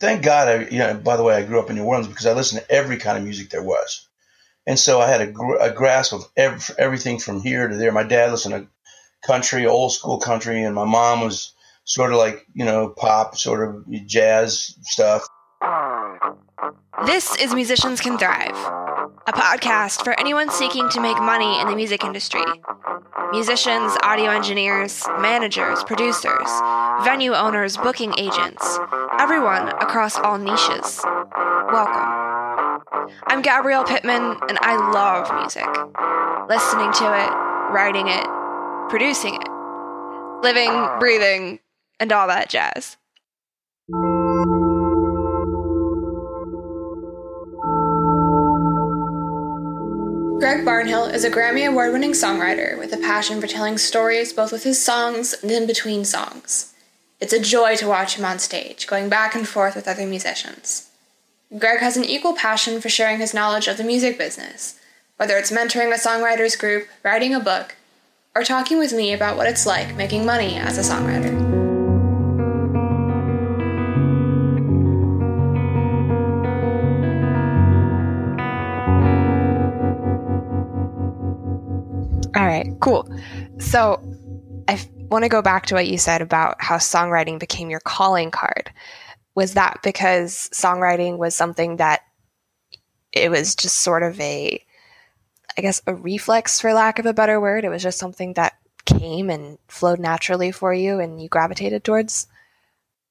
[0.00, 2.26] thank God, I, you know, by the way, I grew up in New Orleans because
[2.26, 4.08] I listened to every kind of music there was.
[4.66, 7.92] And so I had a, gr- a grasp of every, everything from here to there.
[7.92, 8.68] My dad listened to
[9.26, 11.52] country, old school country, and my mom was
[11.84, 15.26] sort of like, you know, pop, sort of jazz stuff.
[17.06, 18.54] This is Musicians Can Thrive,
[19.30, 22.42] a podcast for anyone seeking to make money in the music industry.
[23.30, 26.50] Musicians, audio engineers, managers, producers,
[27.04, 28.80] venue owners, booking agents,
[29.20, 31.00] everyone across all niches.
[31.70, 32.82] Welcome.
[33.28, 35.68] I'm Gabrielle Pittman, and I love music.
[36.48, 37.30] Listening to it,
[37.72, 38.26] writing it,
[38.90, 39.48] producing it,
[40.42, 41.60] living, breathing,
[42.00, 42.96] and all that jazz.
[50.40, 54.52] Greg Barnhill is a Grammy Award winning songwriter with a passion for telling stories both
[54.52, 56.72] with his songs and in between songs.
[57.20, 60.88] It's a joy to watch him on stage, going back and forth with other musicians.
[61.58, 64.80] Greg has an equal passion for sharing his knowledge of the music business,
[65.18, 67.76] whether it's mentoring a songwriters group, writing a book,
[68.34, 71.49] or talking with me about what it's like making money as a songwriter.
[82.50, 83.08] Right, cool.
[83.58, 84.02] So
[84.68, 88.30] I want to go back to what you said about how songwriting became your calling
[88.30, 88.70] card.
[89.34, 92.02] Was that because songwriting was something that
[93.12, 94.62] it was just sort of a,
[95.56, 97.64] I guess, a reflex, for lack of a better word?
[97.64, 102.26] It was just something that came and flowed naturally for you and you gravitated towards?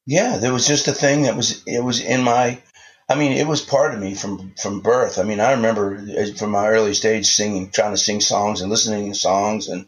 [0.05, 2.61] Yeah, there was just a thing that was, it was in my,
[3.09, 5.17] I mean, it was part of me from from birth.
[5.17, 8.69] I mean, I remember uh, from my early stage singing, trying to sing songs and
[8.69, 9.87] listening to songs, and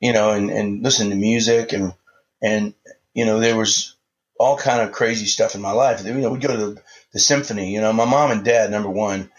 [0.00, 1.92] you know, and, and listening to music, and
[2.40, 2.74] and
[3.14, 3.96] you know, there was
[4.38, 6.04] all kind of crazy stuff in my life.
[6.04, 6.82] You know, we'd go to the,
[7.12, 7.74] the symphony.
[7.74, 9.30] You know, my mom and dad, number one,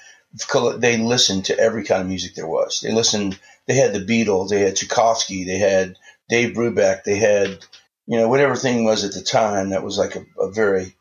[0.77, 2.81] they listened to every kind of music there was.
[2.81, 3.39] They listened.
[3.67, 4.49] They had the Beatles.
[4.49, 5.45] They had Tchaikovsky.
[5.45, 5.95] They had
[6.27, 7.05] Dave Brubeck.
[7.05, 7.65] They had
[8.05, 10.93] you know whatever thing was at the time that was like a, a very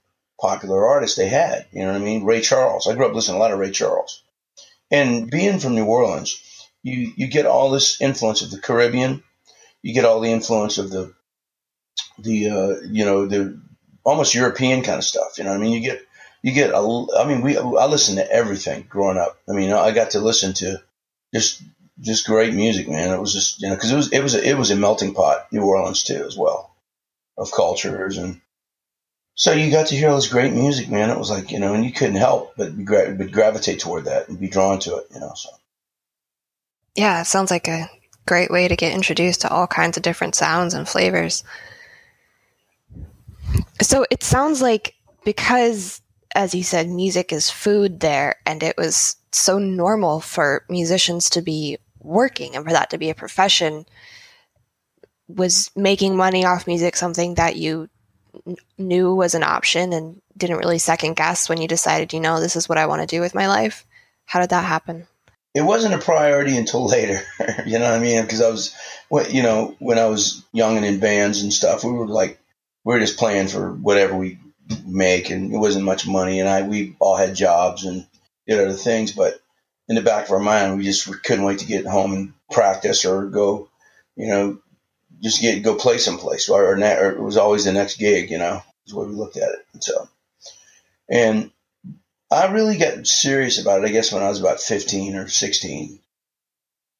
[0.42, 1.66] popular artists they had.
[1.72, 2.24] You know what I mean?
[2.24, 2.86] Ray Charles.
[2.86, 4.22] I grew up listening to a lot of Ray Charles.
[4.90, 6.42] And being from New Orleans,
[6.82, 9.22] you you get all this influence of the Caribbean.
[9.82, 11.14] You get all the influence of the
[12.18, 13.58] the uh, you know the
[14.04, 15.38] almost European kind of stuff.
[15.38, 15.72] You know what I mean?
[15.72, 16.02] You get
[16.42, 19.38] you get a, I mean we I listened to everything growing up.
[19.48, 20.82] I mean I got to listen to
[21.32, 21.62] just
[22.00, 23.14] just great music, man.
[23.14, 25.14] It was just you know because it was it was a, it was a melting
[25.14, 26.74] pot, New Orleans too as well,
[27.38, 28.40] of cultures and
[29.34, 31.10] so you got to hear all this great music, man.
[31.10, 34.28] It was like you know, and you couldn't help but gra- but gravitate toward that
[34.28, 35.32] and be drawn to it, you know.
[35.34, 35.50] So
[36.94, 37.90] yeah, it sounds like a
[38.26, 41.44] great way to get introduced to all kinds of different sounds and flavors.
[43.80, 44.94] So it sounds like
[45.24, 46.00] because,
[46.34, 51.42] as you said, music is food there, and it was so normal for musicians to
[51.42, 53.86] be working and for that to be a profession.
[55.28, 57.88] Was making money off music something that you
[58.78, 62.56] knew was an option and didn't really second guess when you decided, you know, this
[62.56, 63.84] is what I want to do with my life?
[64.26, 65.06] How did that happen?
[65.54, 67.20] It wasn't a priority until later,
[67.66, 68.22] you know what I mean?
[68.22, 68.74] Because I was,
[69.30, 72.38] you know, when I was young and in bands and stuff, we were like,
[72.84, 74.38] we were just playing for whatever we
[74.86, 76.40] make, and it wasn't much money.
[76.40, 78.06] And I, we all had jobs and
[78.46, 79.40] did other things, but
[79.88, 83.04] in the back of our mind, we just couldn't wait to get home and practice
[83.04, 83.68] or go,
[84.16, 84.58] you know,
[85.22, 88.30] just get go play someplace, or, or, or it was always the next gig.
[88.30, 89.66] You know, is what we looked at it.
[89.72, 90.08] And so,
[91.08, 91.50] and
[92.30, 93.88] I really got serious about it.
[93.88, 96.00] I guess when I was about fifteen or sixteen.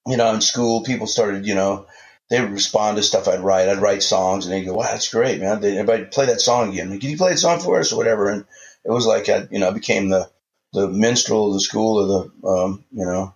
[0.07, 1.87] You know, in school, people started, you know,
[2.29, 3.69] they would respond to stuff I'd write.
[3.69, 6.71] I'd write songs, and they'd go, "Wow, that's great, man!" They, everybody play that song
[6.71, 6.91] again.
[6.91, 8.29] Like, Can you play that song for us or whatever?
[8.29, 8.45] And
[8.85, 10.29] it was like I, you know, became the
[10.73, 12.07] the minstrel of the school, or
[12.43, 13.35] the um, you know,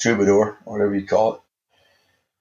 [0.00, 1.40] troubadour, whatever you call it.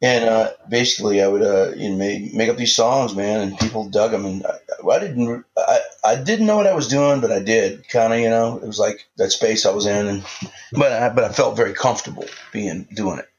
[0.02, 3.60] And uh, basically, I would uh, you know, make, make up these songs, man, and
[3.60, 4.26] people dug them.
[4.26, 4.54] And I,
[4.90, 8.20] I didn't, I, I didn't know what I was doing, but I did kind of,
[8.20, 8.58] you know.
[8.64, 10.26] It was like that space I was in, and
[10.72, 13.30] but I, but I felt very comfortable being doing it.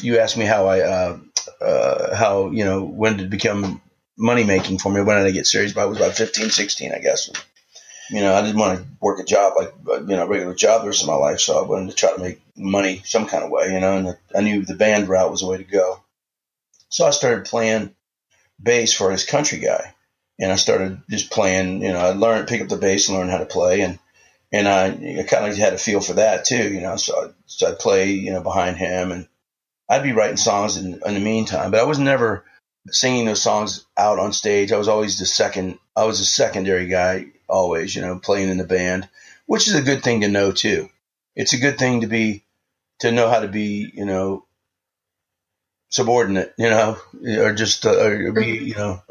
[0.00, 1.18] You ask me how I, uh,
[1.60, 3.82] uh, how you know, when did it become
[4.16, 5.02] money making for me?
[5.02, 5.72] When did I get serious?
[5.72, 7.30] But I was about 15, 16, I guess
[8.10, 10.54] you know, I didn't want to work a job like uh, you know, a regular
[10.54, 11.40] job the rest of my life.
[11.40, 13.96] So I wanted to try to make money some kind of way, you know.
[13.96, 16.02] And I knew the band route was the way to go.
[16.88, 17.94] So I started playing
[18.62, 19.94] bass for this country guy,
[20.38, 21.82] and I started just playing.
[21.82, 23.98] You know, I learned pick up the bass and learn how to play, and
[24.52, 24.86] and I,
[25.20, 26.96] I kind of had a feel for that too, you know.
[26.96, 29.28] So I, so I'd play, you know, behind him, and
[29.88, 32.44] I'd be writing songs in, in the meantime, but I was never
[32.88, 34.72] singing those songs out on stage.
[34.72, 35.78] I was always the second.
[35.96, 39.08] I was a secondary guy always, you know, playing in the band,
[39.46, 40.88] which is a good thing to know too.
[41.36, 42.44] It's a good thing to be
[43.00, 44.44] to know how to be, you know,
[45.88, 46.96] subordinate, you know,
[47.38, 49.02] or just uh, or be, you know,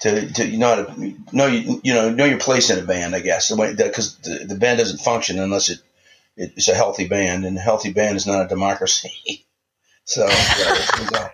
[0.00, 2.86] to, to you know how to know you you know know your place in a
[2.86, 5.80] band, I guess, because the, the band doesn't function unless it
[6.36, 9.46] it's a healthy band, and a healthy band is not a democracy.
[10.04, 11.30] so yeah,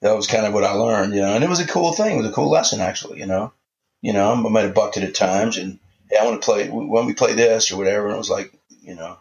[0.00, 2.14] that was kind of what I learned, you know, and it was a cool thing.
[2.14, 3.52] It was a cool lesson, actually, you know.
[4.02, 6.68] You know, I might have bucked it at times, and hey, I want to play
[6.68, 8.06] when we play this or whatever.
[8.06, 9.18] And it was like, you know,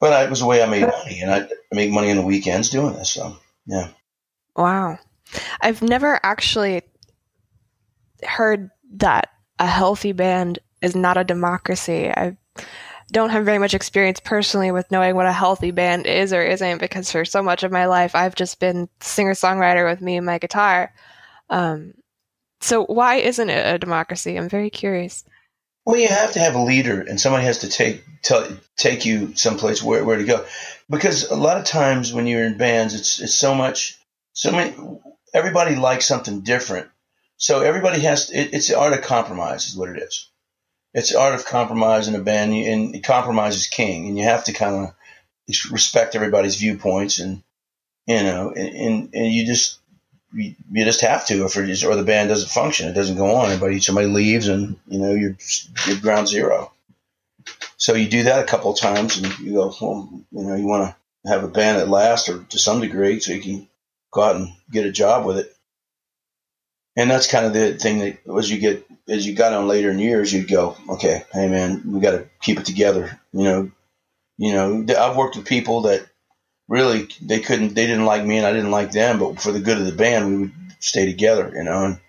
[0.00, 2.22] but I, it was the way I made money, and I make money on the
[2.22, 3.12] weekends doing this.
[3.12, 3.88] So yeah.
[4.56, 4.98] Wow,
[5.60, 6.82] I've never actually
[8.24, 12.10] heard that a healthy band is not a democracy.
[12.10, 12.36] I
[13.12, 16.78] don't have very much experience personally with knowing what a healthy band is or isn't
[16.78, 20.26] because for so much of my life I've just been singer songwriter with me and
[20.26, 20.92] my guitar.
[21.48, 21.94] Um,
[22.60, 24.36] so why isn't it a democracy?
[24.36, 25.24] I'm very curious.
[25.86, 28.46] Well, you have to have a leader, and somebody has to take tell,
[28.76, 30.44] take you someplace where, where to go.
[30.88, 33.98] Because a lot of times when you're in bands, it's it's so much
[34.32, 34.74] so many.
[35.32, 36.88] Everybody likes something different,
[37.36, 38.30] so everybody has.
[38.30, 40.30] It, it's the art of compromise, is what it is
[40.92, 44.44] it's the art of compromise in a band, and compromise is king, and you have
[44.44, 44.94] to kind of
[45.70, 47.42] respect everybody's viewpoints, and
[48.06, 49.78] you know, and, and you just
[50.32, 53.34] you, you just have to, if is, or the band doesn't function, it doesn't go
[53.36, 53.80] on.
[53.80, 55.36] Somebody leaves, and you know, you're
[55.86, 56.72] you're ground zero.
[57.76, 60.66] So you do that a couple of times, and you go, well, you know, you
[60.66, 60.94] want
[61.24, 63.68] to have a band that lasts, or to some degree, so you can
[64.12, 65.54] go out and get a job with it.
[66.96, 69.90] And that's kind of the thing that as you get as you got on later
[69.90, 73.18] in years, you'd go, okay, hey man, we got to keep it together.
[73.32, 73.70] You know,
[74.38, 76.06] you know, I've worked with people that
[76.70, 79.60] really they couldn't, they didn't like me and I didn't like them, but for the
[79.60, 82.00] good of the band, we would stay together, you know, and,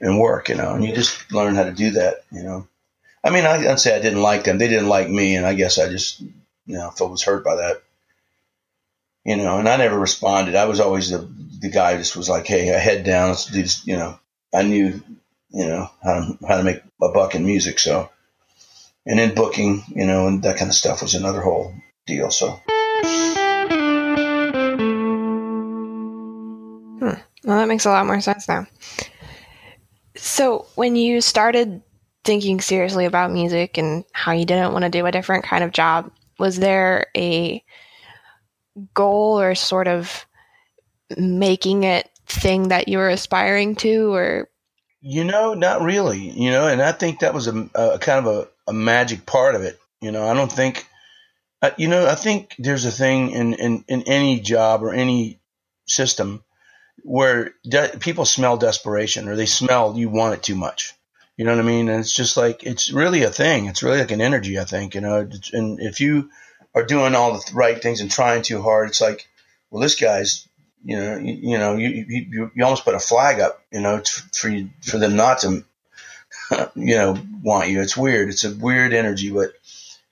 [0.00, 2.66] and work, you know, and you just learn how to do that, you know.
[3.22, 4.58] I mean, I, I'd say I didn't like them.
[4.58, 5.36] They didn't like me.
[5.36, 6.32] And I guess I just, you
[6.66, 7.82] know, felt was hurt by that,
[9.24, 10.56] you know, and I never responded.
[10.56, 11.30] I was always the,
[11.60, 13.28] the guy just was like, Hey, head down.
[13.28, 14.18] Let's do this, you know,
[14.52, 15.00] I knew
[15.52, 17.78] you know how to how to make a buck in music.
[17.78, 18.10] So,
[19.06, 21.74] and in booking, you know, and that kind of stuff was another whole
[22.06, 22.30] deal.
[22.30, 22.60] So.
[27.44, 28.66] Well, that makes a lot more sense now.
[30.16, 31.82] So, when you started
[32.24, 35.72] thinking seriously about music and how you didn't want to do a different kind of
[35.72, 37.64] job, was there a
[38.94, 40.26] goal or sort of
[41.16, 44.48] making it thing that you were aspiring to or
[45.00, 46.30] you know, not really.
[46.30, 49.54] You know, and I think that was a, a kind of a, a, magic part
[49.54, 49.80] of it.
[50.00, 50.86] You know, I don't think,
[51.62, 55.40] uh, you know, I think there's a thing in, in, in any job or any
[55.86, 56.44] system
[57.04, 60.94] where de- people smell desperation or they smell you want it too much.
[61.36, 61.88] You know what I mean?
[61.88, 63.66] And it's just like, it's really a thing.
[63.66, 66.30] It's really like an energy, I think, you know, and if you
[66.74, 69.28] are doing all the right things and trying too hard, it's like,
[69.70, 70.48] well, this guy's
[70.84, 74.02] you know, you, you know, you, you, you almost put a flag up, you know,
[74.34, 75.64] for you, for them not to,
[76.76, 77.82] you know, want you.
[77.82, 78.30] It's weird.
[78.30, 79.52] It's a weird energy, but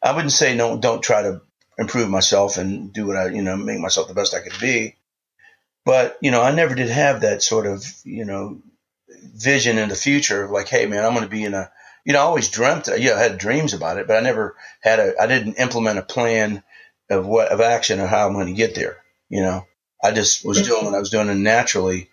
[0.03, 1.43] I wouldn't say no, don't try to
[1.79, 4.97] improve myself and do what I, you know, make myself the best I could be.
[5.89, 8.61] But, you know, I never did have that sort of, you know,
[9.35, 11.71] vision in the future of like, hey, man, I'm going to be in a,
[12.05, 14.99] you know, I always dreamt, yeah, I had dreams about it, but I never had
[14.99, 16.63] a, I didn't implement a plan
[17.09, 18.99] of what, of action or how I'm going to get there,
[19.31, 19.65] you know.
[20.05, 22.11] I just was doing what I was doing naturally.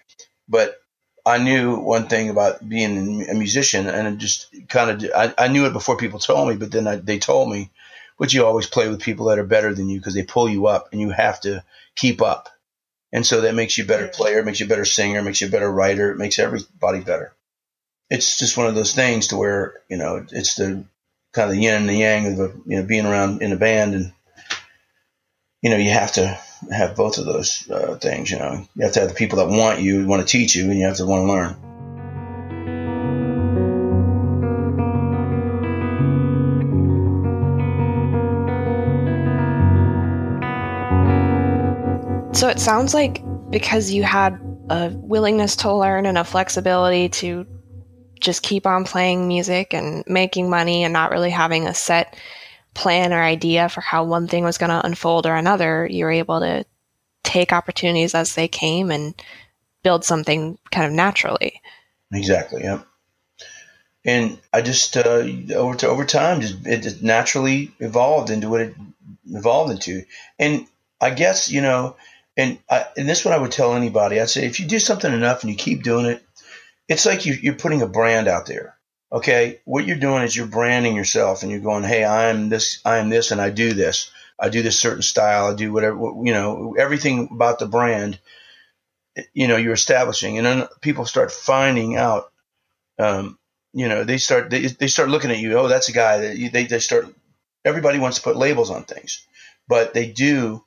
[0.47, 0.77] But
[1.25, 5.47] I knew one thing about being a musician, and it just kind of I, I
[5.49, 6.55] knew it before people told me.
[6.55, 7.71] But then I, they told me,
[8.17, 10.67] but you always play with people that are better than you because they pull you
[10.67, 11.61] up, and you have to
[11.95, 12.47] keep up.
[13.15, 15.47] And so that makes you a better player, makes you a better singer, makes you
[15.47, 17.33] a better writer, it makes everybody better.
[18.09, 20.83] It's just one of those things to where you know it's the
[21.31, 23.95] kind of the yin and the yang of you know being around in a band,
[23.95, 24.13] and
[25.61, 26.37] you know you have to
[26.69, 28.29] have both of those uh, things.
[28.29, 30.69] You know, you have to have the people that want you, want to teach you,
[30.69, 31.64] and you have to want to learn.
[42.35, 44.37] So it sounds like because you had
[44.69, 47.47] a willingness to learn and a flexibility to
[48.19, 52.17] just keep on playing music and making money and not really having a set
[52.73, 56.11] plan or idea for how one thing was going to unfold or another, you were
[56.11, 56.65] able to
[57.23, 59.15] take opportunities as they came and
[59.81, 61.61] build something kind of naturally.
[62.11, 62.63] Exactly.
[62.63, 62.81] Yeah.
[64.03, 65.25] And I just uh,
[65.55, 68.75] over to over time, just it just naturally evolved into what it
[69.25, 70.03] evolved into.
[70.37, 70.67] And
[70.99, 71.95] I guess you know,
[72.37, 74.19] and I, and this is what I would tell anybody.
[74.19, 76.23] I'd say if you do something enough and you keep doing it,
[76.87, 78.75] it's like you, you're putting a brand out there.
[79.11, 83.09] Okay, what you're doing is you're branding yourself, and you're going, "Hey, I'm this, I'm
[83.09, 84.11] this, and I do this.
[84.37, 85.45] I do this certain style.
[85.45, 85.97] I do whatever.
[85.97, 88.19] You know, everything about the brand.
[89.33, 92.31] You know, you're establishing, and then people start finding out.
[92.99, 93.39] Um,
[93.73, 95.57] you know, they start they, they start looking at you.
[95.57, 97.07] Oh, that's a guy that they they start.
[97.63, 99.25] Everybody wants to put labels on things,
[99.67, 100.64] but they do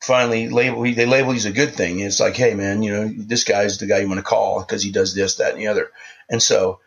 [0.00, 2.00] finally label they label he's a good thing.
[2.00, 4.82] It's like, hey man, you know, this guy's the guy you want to call because
[4.82, 5.90] he does this, that, and the other.
[6.28, 6.80] And so,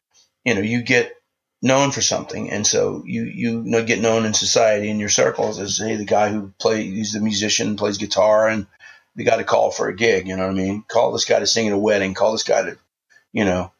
[0.43, 1.13] you know, you get
[1.61, 5.77] known for something, and so you you get known in society in your circles as
[5.77, 8.65] hey the guy who plays he's the musician plays guitar and
[9.15, 10.27] the got to call for a gig.
[10.27, 10.83] You know what I mean?
[10.87, 12.13] Call this guy to sing at a wedding.
[12.13, 12.77] Call this guy to,
[13.33, 13.71] you know,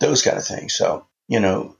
[0.00, 0.74] those kind of things.
[0.74, 1.76] So you know,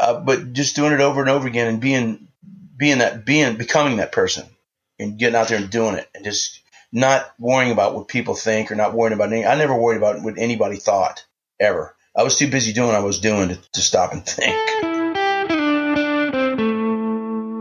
[0.00, 2.28] uh, but just doing it over and over again and being
[2.76, 4.46] being that being becoming that person
[4.98, 6.60] and getting out there and doing it and just
[6.92, 9.50] not worrying about what people think or not worrying about anything.
[9.50, 11.24] I never worried about what anybody thought
[11.60, 11.94] ever.
[12.16, 14.56] I was too busy doing what I was doing to, to stop and think.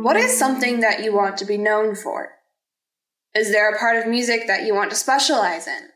[0.03, 2.29] What is something that you want to be known for?
[3.36, 5.89] Is there a part of music that you want to specialize in?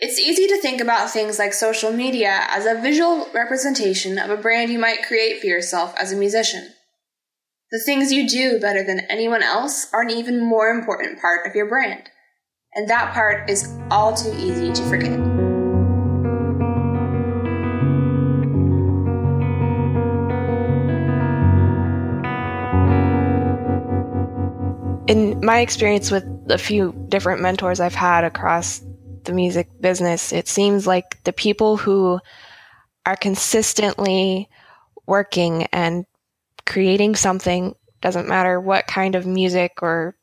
[0.00, 4.36] It's easy to think about things like social media as a visual representation of a
[4.36, 6.74] brand you might create for yourself as a musician.
[7.70, 11.54] The things you do better than anyone else are an even more important part of
[11.54, 12.08] your brand.
[12.74, 15.12] And that part is all too easy to forget.
[25.10, 28.80] In my experience with a few different mentors I've had across
[29.24, 32.18] the music business, it seems like the people who
[33.04, 34.48] are consistently
[35.06, 36.06] working and
[36.68, 40.14] creating something doesn't matter what kind of music or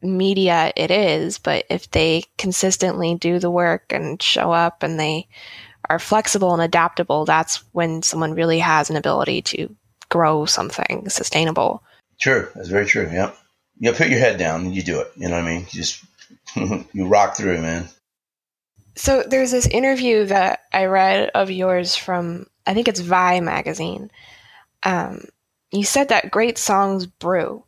[0.00, 5.26] media it is, but if they consistently do the work and show up and they
[5.90, 9.74] are flexible and adaptable, that's when someone really has an ability to
[10.08, 11.82] grow something sustainable.
[12.20, 12.48] True.
[12.54, 13.10] That's very true.
[13.12, 13.32] Yeah.
[13.78, 15.10] You put your head down and you do it.
[15.16, 15.66] You know what I mean?
[15.70, 16.04] You just,
[16.92, 17.88] you rock through, man.
[18.94, 24.10] So there's this interview that I read of yours from, I think it's Vi magazine.
[24.84, 25.24] Um,
[25.76, 27.64] you said that great songs brew,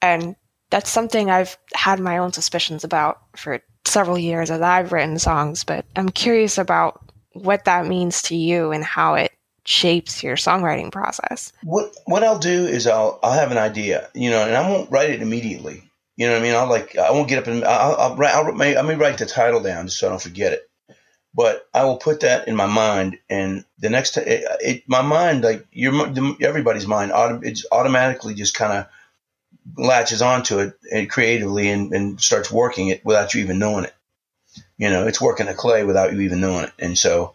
[0.00, 0.36] and
[0.70, 5.64] that's something I've had my own suspicions about for several years as I've written songs,
[5.64, 7.02] but I'm curious about
[7.32, 9.32] what that means to you and how it
[9.64, 11.52] shapes your songwriting process.
[11.62, 14.90] What what I'll do is I'll I'll have an idea, you know, and I won't
[14.90, 15.82] write it immediately.
[16.16, 16.54] You know what I mean?
[16.54, 19.26] I'll like I won't get up and I'll, I'll write I'll, I may write the
[19.26, 20.69] title down just so I don't forget it
[21.34, 25.02] but I will put that in my mind, and the next time, it, it, my
[25.02, 26.08] mind, like your
[26.42, 27.12] everybody's mind,
[27.44, 28.86] it's automatically just kind of
[29.76, 33.94] latches onto it and creatively and, and starts working it without you even knowing it.
[34.76, 37.34] You know, it's working a clay without you even knowing it, and so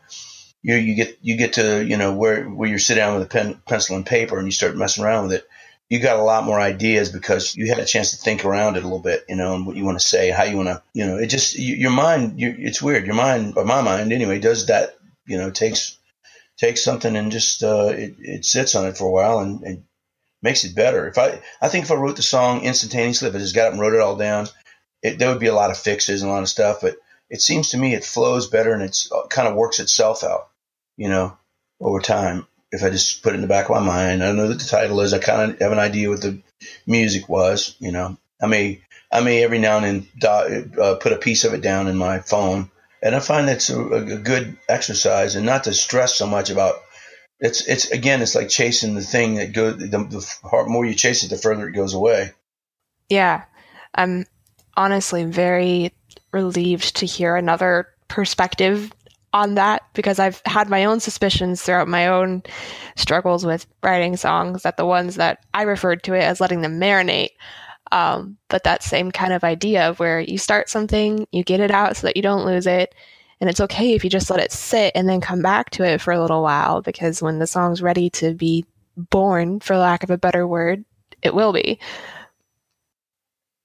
[0.62, 3.30] you you get you get to you know where where you sit down with a
[3.30, 5.48] pen, pencil and paper and you start messing around with it
[5.89, 8.84] you got a lot more ideas because you had a chance to think around it
[8.84, 10.82] a little bit, you know, and what you want to say, how you want to,
[10.94, 13.06] you know, it just, you, your mind, you, it's weird.
[13.06, 15.98] Your mind, or my mind anyway, does that, you know, takes,
[16.58, 19.84] takes something and just, uh, it, it sits on it for a while and, and
[20.42, 21.08] makes it better.
[21.08, 23.74] If I, I think if I wrote the song instantaneously, if I just got up
[23.74, 24.48] and wrote it all down,
[25.04, 26.96] it, there would be a lot of fixes and a lot of stuff, but
[27.30, 30.50] it seems to me it flows better and it's uh, kind of works itself out,
[30.98, 31.38] you know,
[31.80, 34.38] over time if I just put it in the back of my mind, I don't
[34.38, 35.13] know what the title is.
[35.13, 36.39] I kind of have an idea what the
[36.86, 37.75] music was.
[37.79, 41.53] You know, I may I may every now and then uh, put a piece of
[41.53, 42.70] it down in my phone,
[43.01, 46.75] and I find that's a, a good exercise, and not to stress so much about.
[47.39, 51.24] It's it's again, it's like chasing the thing that go The, the more you chase
[51.24, 52.32] it, the further it goes away.
[53.10, 53.44] Yeah,
[53.94, 54.25] I'm
[54.77, 55.91] honestly very
[56.32, 58.91] relieved to hear another perspective
[59.36, 62.42] on that because I've had my own suspicions throughout my own
[62.96, 66.80] struggles with writing songs that the ones that I referred to it as letting them
[66.80, 67.32] marinate.
[67.92, 71.70] Um, but that same kind of idea of where you start something, you get it
[71.70, 72.96] out so that you don't lose it.
[73.42, 76.00] And it's okay if you just let it sit and then come back to it
[76.00, 78.65] for a little while because when the song's ready to be
[78.96, 80.86] born, for lack of a better word,
[81.22, 81.77] it will be.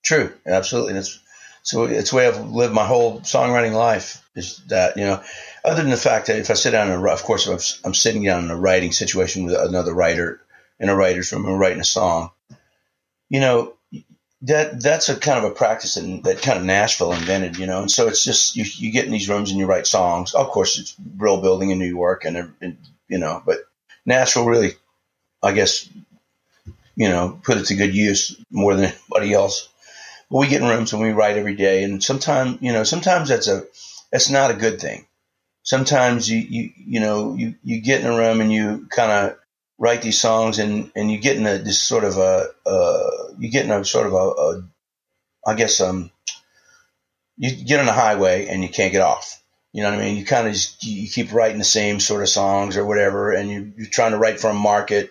[0.02, 0.94] True, absolutely.
[0.94, 1.20] That's
[1.62, 5.22] so it's way I've lived my whole songwriting life is that, you know,
[5.64, 8.24] other than the fact that if I sit down a, of course, if I'm sitting
[8.24, 10.40] down in a writing situation with another writer
[10.78, 12.30] in a writer's room and writing a song,
[13.28, 13.74] you know,
[14.42, 17.82] that that's a kind of a practice that, that kind of Nashville invented, you know,
[17.82, 20.32] and so it's just you, you get in these rooms and you write songs.
[20.32, 23.58] Of course, it's Brill Building in New York, and, and you know, but
[24.06, 24.72] Nashville really,
[25.42, 25.86] I guess,
[26.96, 29.68] you know, put it to good use more than anybody else
[30.30, 33.48] we get in rooms and we write every day, and sometimes you know sometimes that's
[33.48, 33.64] a
[34.12, 35.06] that's not a good thing.
[35.62, 39.36] Sometimes you you you know you you get in a room and you kind of
[39.78, 43.50] write these songs and and you get in a this sort of a uh, you
[43.50, 44.62] get in a sort of a, a
[45.46, 46.10] I guess um
[47.36, 49.42] you get on a highway and you can't get off.
[49.72, 50.16] You know what I mean?
[50.16, 53.72] You kind of you keep writing the same sort of songs or whatever, and you,
[53.76, 55.10] you're trying to write for a market.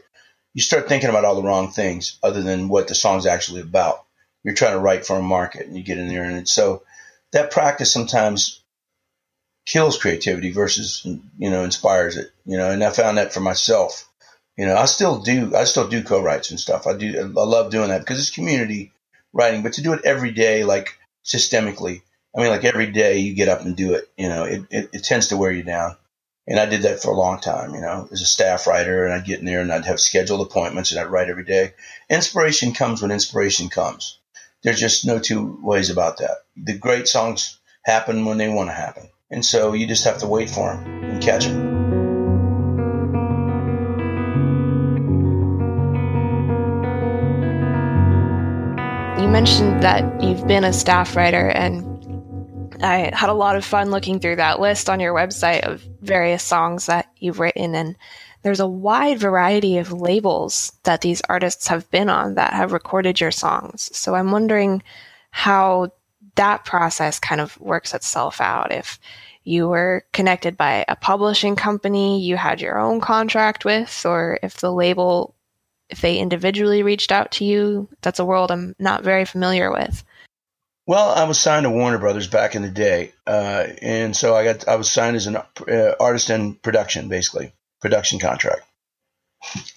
[0.54, 4.06] You start thinking about all the wrong things other than what the song's actually about.
[4.44, 6.84] You're trying to write for a market, and you get in there, and so
[7.32, 8.62] that practice sometimes
[9.66, 11.06] kills creativity versus
[11.38, 12.32] you know inspires it.
[12.46, 14.08] You know, and I found that for myself.
[14.58, 16.88] You know, I still do I still do co-writes and stuff.
[16.88, 18.92] I do I love doing that because it's community
[19.34, 22.02] writing, but to do it every day, like systemically,
[22.36, 24.90] I mean, like every day you get up and do it, you know, it, it,
[24.94, 25.96] it, tends to wear you down.
[26.48, 29.14] And I did that for a long time, you know, as a staff writer, and
[29.14, 31.74] I'd get in there and I'd have scheduled appointments and I'd write every day.
[32.10, 34.19] Inspiration comes when inspiration comes.
[34.62, 36.40] There's just no two ways about that.
[36.58, 39.10] The great songs happen when they want to happen.
[39.32, 41.80] And so you just have to wait for them and catch them.
[49.22, 51.86] You mentioned that you've been a staff writer and
[52.84, 56.44] I had a lot of fun looking through that list on your website of various
[56.44, 57.96] songs that you've written and
[58.42, 63.20] there's a wide variety of labels that these artists have been on that have recorded
[63.20, 63.90] your songs.
[63.96, 64.82] So I'm wondering
[65.32, 65.92] how
[66.36, 68.72] that process kind of works itself out.
[68.72, 69.00] If
[69.44, 74.58] you were connected by a publishing company you had your own contract with, or if
[74.58, 75.36] the label,
[75.90, 80.04] if they individually reached out to you, that's a world I'm not very familiar with.
[80.88, 84.44] Well, I was signed to Warner Brothers back in the day, uh, and so I
[84.44, 88.62] got I was signed as an uh, artist in production, basically production contract.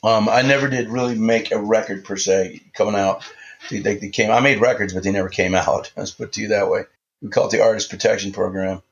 [0.03, 3.23] Um, I never did really make a record per se coming out.
[3.71, 4.31] They, they, came.
[4.31, 5.93] I made records, but they never came out.
[5.97, 6.85] Let's put it to you that way.
[7.21, 8.83] We call it the Artist Protection Program.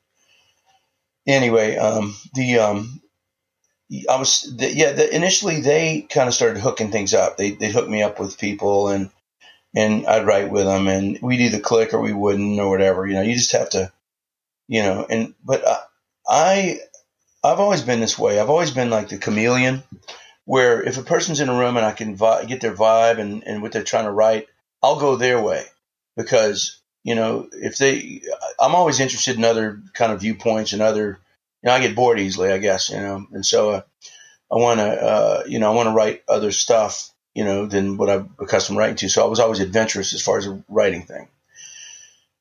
[1.27, 3.01] Anyway, um, the um,
[4.09, 4.93] I was the, yeah.
[4.93, 7.37] The, initially, they kind of started hooking things up.
[7.37, 9.11] They they hooked me up with people and
[9.75, 13.05] and I'd write with them, and we'd either click or we wouldn't or whatever.
[13.05, 13.91] You know, you just have to,
[14.67, 15.05] you know.
[15.09, 15.63] And but
[16.27, 16.79] I,
[17.43, 18.39] I've always been this way.
[18.39, 19.83] I've always been like the chameleon,
[20.45, 23.43] where if a person's in a room and I can vi- get their vibe and
[23.45, 24.47] and what they're trying to write,
[24.83, 25.65] I'll go their way
[26.15, 28.21] because you know if they,
[28.59, 31.19] I'm always interested in other kind of viewpoints and other.
[31.63, 32.89] You know, I get bored easily, I guess.
[32.89, 33.81] You know, and so uh,
[34.51, 37.97] I want to, uh, you know, I want to write other stuff you know, than
[37.97, 39.09] what I'm accustomed writing to.
[39.09, 41.27] So I was always adventurous as far as a writing thing.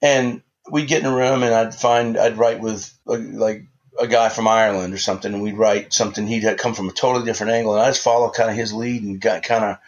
[0.02, 3.64] And we'd get in a room and I'd find, I'd write with like
[4.00, 6.26] a guy from Ireland or something, and we'd write something.
[6.26, 9.02] He'd come from a totally different angle, and I just follow kind of his lead
[9.02, 9.78] and got kind of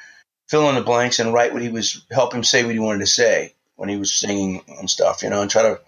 [0.48, 3.01] fill in the blanks and write what he was, help him say what he wanted
[3.01, 5.81] to say when he was singing and stuff, you know, and try to,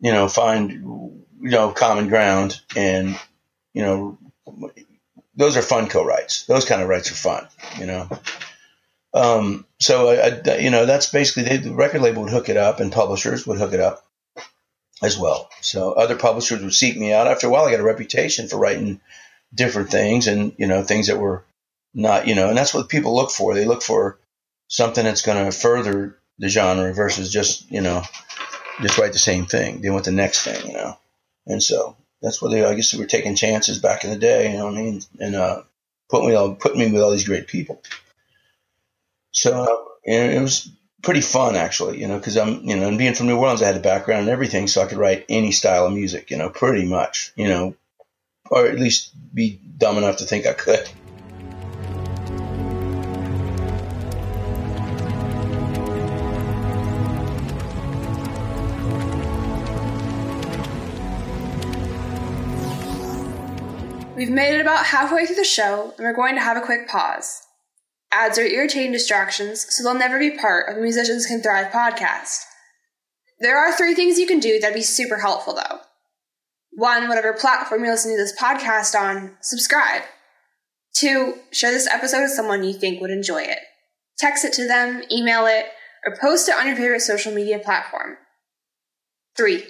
[0.00, 3.18] you know, find, you know, common ground and,
[3.74, 4.18] you know,
[5.36, 6.46] those are fun co-writes.
[6.46, 7.46] Those kind of writes are fun,
[7.78, 8.08] you know.
[9.14, 12.56] Um, so I, I, you know, that's basically they, the record label would hook it
[12.56, 14.04] up, and publishers would hook it up
[15.02, 15.50] as well.
[15.60, 17.26] So other publishers would seek me out.
[17.26, 19.00] After a while, I got a reputation for writing
[19.54, 21.44] different things, and you know, things that were
[21.94, 23.54] not, you know, and that's what people look for.
[23.54, 24.18] They look for
[24.68, 28.02] something that's going to further the genre versus just, you know,
[28.80, 29.80] just write the same thing.
[29.80, 30.96] They want the next thing, you know.
[31.46, 34.50] And so that's what they, I guess they were taking chances back in the day,
[34.50, 35.02] you know what I mean?
[35.20, 35.62] And, uh,
[36.08, 37.82] putting me all, putting me with all these great people.
[39.32, 40.70] So, and it was
[41.02, 43.66] pretty fun actually, you know, cause I'm, you know, and being from New Orleans, I
[43.66, 44.68] had a background and everything.
[44.68, 47.74] So I could write any style of music, you know, pretty much, you know,
[48.50, 50.88] or at least be dumb enough to think I could.
[64.14, 66.86] We've made it about halfway through the show, and we're going to have a quick
[66.86, 67.44] pause.
[68.12, 72.40] Ads are irritating distractions, so they'll never be part of the Musicians Can Thrive podcast.
[73.40, 75.80] There are three things you can do that'd be super helpful, though.
[76.72, 80.02] One, whatever platform you're listening to this podcast on, subscribe.
[80.94, 83.58] Two, share this episode with someone you think would enjoy it.
[84.18, 85.66] Text it to them, email it,
[86.06, 88.16] or post it on your favorite social media platform.
[89.36, 89.64] Three,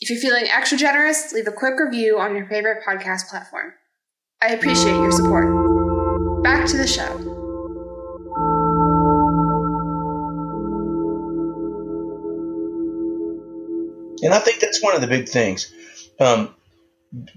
[0.00, 3.72] if you're feeling extra generous, leave a quick review on your favorite podcast platform.
[4.42, 6.42] I appreciate your support.
[6.42, 7.35] Back to the show.
[14.26, 15.72] And I think that's one of the big things.
[16.18, 16.52] Um,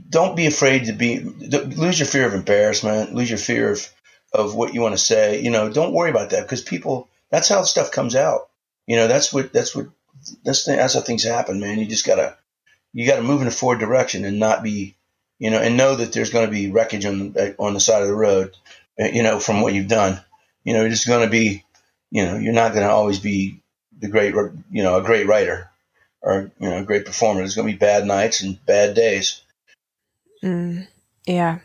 [0.10, 3.88] don't be afraid to be lose your fear of embarrassment, lose your fear of
[4.34, 5.40] of what you want to say.
[5.40, 7.08] You know, don't worry about that because people.
[7.30, 8.50] That's how stuff comes out.
[8.88, 9.90] You know, that's what that's what
[10.44, 11.78] that's that's how things happen, man.
[11.78, 12.38] You just gotta
[12.92, 14.96] you gotta move in a forward direction and not be,
[15.38, 18.08] you know, and know that there's going to be wreckage on on the side of
[18.08, 18.58] the road,
[19.00, 20.20] uh, you know, from what you've done.
[20.64, 21.64] You know, it's going to be,
[22.10, 23.62] you know, you're not going to always be
[24.00, 24.34] the great,
[24.72, 25.69] you know, a great writer
[26.22, 27.42] or you know, great performers.
[27.42, 29.42] There's going to be bad nights and bad days.
[30.44, 30.88] Mm,
[31.26, 31.60] yeah.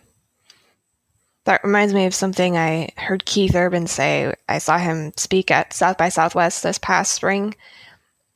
[1.45, 4.33] That reminds me of something I heard Keith Urban say.
[4.49, 7.55] I saw him speak at South by Southwest this past spring,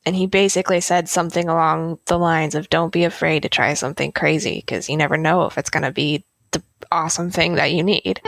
[0.05, 4.11] and he basically said something along the lines of don't be afraid to try something
[4.11, 7.83] crazy because you never know if it's going to be the awesome thing that you
[7.83, 8.21] need.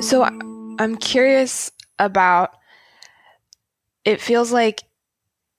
[0.00, 0.22] So
[0.78, 2.56] I'm curious about
[4.04, 4.82] it feels like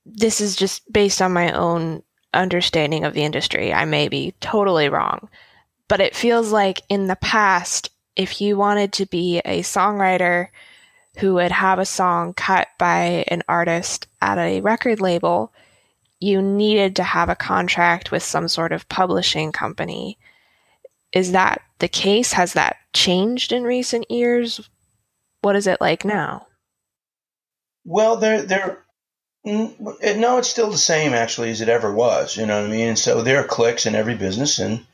[0.06, 2.04] this is just based on my own
[2.34, 3.74] understanding of the industry.
[3.74, 5.30] I may be totally wrong,
[5.88, 10.50] but it feels like in the past, if you wanted to be a songwriter
[11.18, 15.54] who would have a song cut by an artist at a record label,
[16.20, 20.18] you needed to have a contract with some sort of publishing company.
[21.12, 22.34] Is that the case?
[22.34, 24.70] Has that changed in recent years?
[25.42, 26.48] What is it like now?
[27.86, 28.84] Well, there, there,
[29.46, 32.36] mm, no, it's still the same actually as it ever was.
[32.36, 32.90] You know what I mean?
[32.90, 34.86] And so there are clicks in every business, and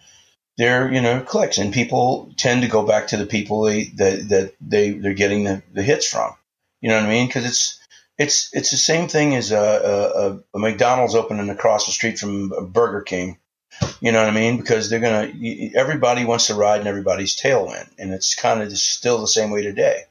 [0.58, 4.30] they're you know clicks, and people tend to go back to the people they that
[4.30, 6.34] that they they're getting the, the hits from.
[6.82, 7.28] You know what I mean?
[7.28, 7.80] Because it's
[8.18, 9.58] it's it's the same thing as a,
[10.54, 13.38] a, a, McDonald's opening across the street from Burger King.
[14.02, 14.58] You know what I mean?
[14.58, 15.32] Because they're gonna
[15.74, 19.64] everybody wants to ride in everybody's tailwind, and it's kind of still the same way
[19.64, 20.04] today.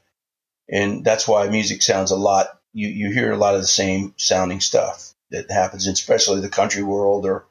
[0.67, 2.47] And that's why music sounds a lot.
[2.73, 6.83] You you hear a lot of the same sounding stuff that happens, especially the country
[6.83, 7.45] world or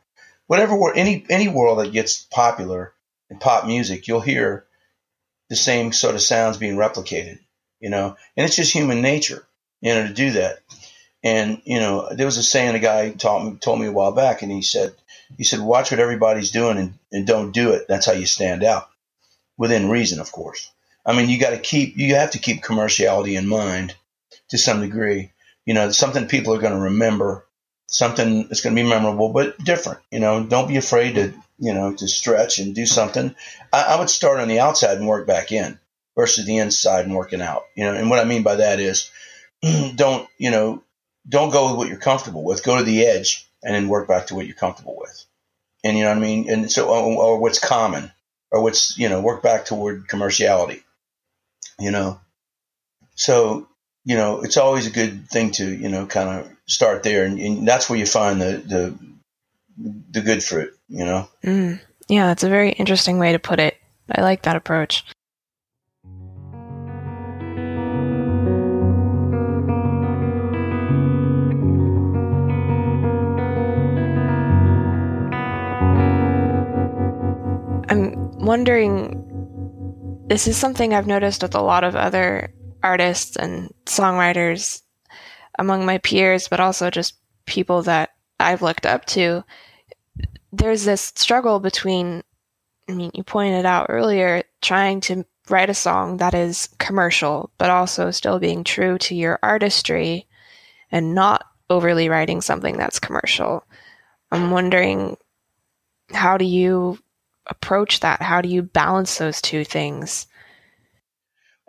[0.46, 2.92] whatever any any world that gets popular
[3.30, 4.66] in pop music, you'll hear
[5.48, 7.38] the same sort of sounds being replicated,
[7.80, 9.46] you know, and it's just human nature,
[9.80, 10.58] you know, to do that.
[11.22, 14.12] And you know, there was a saying a guy taught me told me a while
[14.12, 14.94] back, and he said
[15.36, 17.86] he said watch what everybody's doing and, and don't do it.
[17.88, 18.88] That's how you stand out,
[19.58, 20.70] within reason, of course.
[21.04, 23.94] I mean, you got to keep you have to keep commerciality in mind
[24.50, 25.32] to some degree.
[25.66, 27.46] You know, something people are going to remember
[27.86, 30.00] something that's going to be memorable, but different.
[30.10, 33.34] You know, don't be afraid to, you know, to stretch and do something.
[33.72, 35.78] I, I, would start on the outside and work back in
[36.16, 37.64] versus the inside and working out.
[37.76, 39.10] You know, and what I mean by that is
[39.94, 40.82] don't, you know,
[41.28, 42.64] don't go with what you're comfortable with.
[42.64, 45.24] Go to the edge and then work back to what you're comfortable with.
[45.84, 46.50] And you know what I mean?
[46.50, 48.12] And so, or, or what's common
[48.50, 50.82] or what's, you know, work back toward commerciality,
[51.78, 52.20] you know?
[53.14, 53.68] So,
[54.04, 57.38] you know, it's always a good thing to, you know, kind of start there, and,
[57.38, 58.98] and, that's where you find the the
[60.10, 60.72] the good fruit.
[60.88, 61.28] You know.
[61.44, 61.80] Mm.
[62.08, 63.76] Yeah, that's a very interesting way to put it.
[64.10, 65.04] I like that approach.
[77.88, 79.26] I'm wondering
[80.26, 82.52] this is something I've noticed with a lot of other
[82.82, 84.82] artists and songwriters
[85.58, 87.14] among my peers, but also just
[87.46, 89.44] people that I've looked up to,
[90.52, 92.22] there's this struggle between,
[92.88, 97.70] I mean, you pointed out earlier, trying to write a song that is commercial, but
[97.70, 100.26] also still being true to your artistry
[100.90, 103.64] and not overly writing something that's commercial.
[104.32, 105.16] I'm wondering,
[106.12, 106.98] how do you
[107.46, 108.22] approach that?
[108.22, 110.26] How do you balance those two things?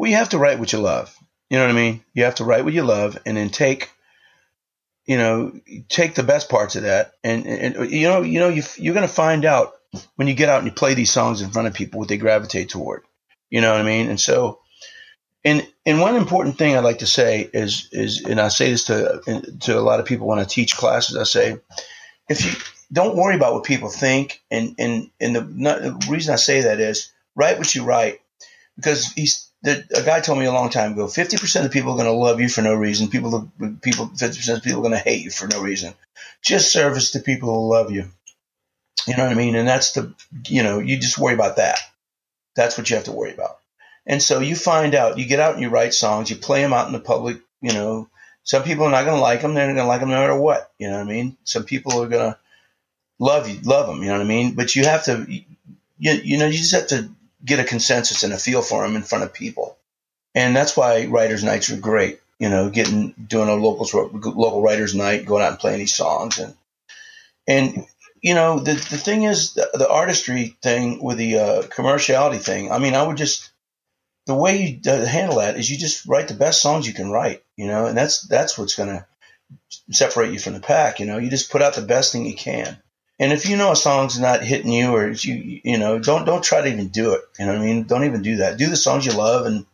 [0.01, 1.15] Well, you have to write what you love.
[1.51, 2.03] You know what I mean?
[2.15, 3.91] You have to write what you love and then take,
[5.05, 5.53] you know,
[5.89, 7.13] take the best parts of that.
[7.23, 9.73] And, and you know, you know, you, you're going to find out
[10.15, 12.17] when you get out and you play these songs in front of people what they
[12.17, 13.03] gravitate toward.
[13.51, 14.09] You know what I mean?
[14.09, 14.61] And so,
[15.45, 18.85] and and one important thing I'd like to say is is, and I say this
[18.85, 21.15] to to a lot of people when I teach classes.
[21.15, 21.59] I say,
[22.27, 22.59] if you
[22.91, 26.79] don't worry about what people think, and and and the, the reason I say that
[26.79, 28.19] is write what you write,
[28.77, 31.97] because he's that a guy told me a long time ago 50% of people are
[31.97, 33.10] going to love you for no reason.
[33.10, 35.93] People people 50% of people are going to hate you for no reason.
[36.41, 38.10] Just service to people who love you.
[39.08, 39.56] You know what i mean?
[39.56, 40.13] And that's the
[40.47, 41.80] you know you just worry about that.
[42.56, 43.60] That's what you have to worry about.
[44.06, 46.74] And so you find out you get out and you write songs you play them
[46.74, 48.08] out in the public you know.
[48.43, 50.15] Some people are not going to like them they're not going to like them no
[50.15, 51.38] matter what you know what i mean?
[51.43, 52.38] Some people are going to
[53.19, 54.56] love you love them you know what i mean?
[54.56, 55.43] But you have to you,
[56.13, 57.12] you know you just have to
[57.43, 59.77] get a consensus and a feel for them in front of people.
[60.34, 62.19] And that's why writers' nights are great.
[62.39, 66.39] You know, getting doing a local local writers' night, going out and playing these songs,
[66.39, 66.56] and
[67.47, 67.86] and
[68.21, 72.71] you know the the thing is the, the artistry thing with the uh, commerciality thing.
[72.71, 73.51] I mean, I would just
[74.25, 77.12] the way you uh, handle that is you just write the best songs you can
[77.12, 77.43] write.
[77.58, 79.06] you know, and that's that's what's going to
[79.91, 80.99] separate you from the pack.
[80.99, 82.82] You know, you just put out the best thing you can.
[83.21, 86.43] And if you know a song's not hitting you, or you you know, don't don't
[86.43, 87.21] try to even do it.
[87.38, 87.84] You know what I mean?
[87.84, 88.57] Don't even do that.
[88.57, 89.67] Do the songs you love, and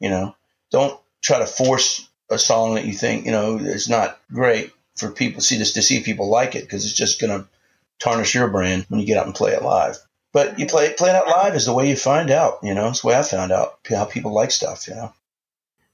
[0.00, 0.34] you know,
[0.72, 5.10] don't try to force a song that you think you know is not great for
[5.12, 7.46] people see this to see if people like it because it's just to
[8.00, 9.96] tarnish your brand when you get out and play it live.
[10.32, 12.58] But you play play it out live is the way you find out.
[12.64, 14.88] You know, it's the way I found out how people like stuff.
[14.88, 15.12] You know.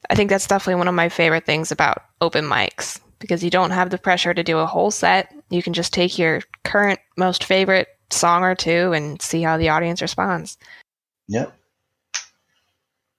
[0.09, 3.73] I think that's definitely one of my favorite things about open mics because you don't
[3.73, 5.31] have the pressure to do a whole set.
[5.49, 9.71] You can just take your current most favorite song or two and see how the
[9.71, 10.59] audience responds.
[11.29, 11.57] Yep.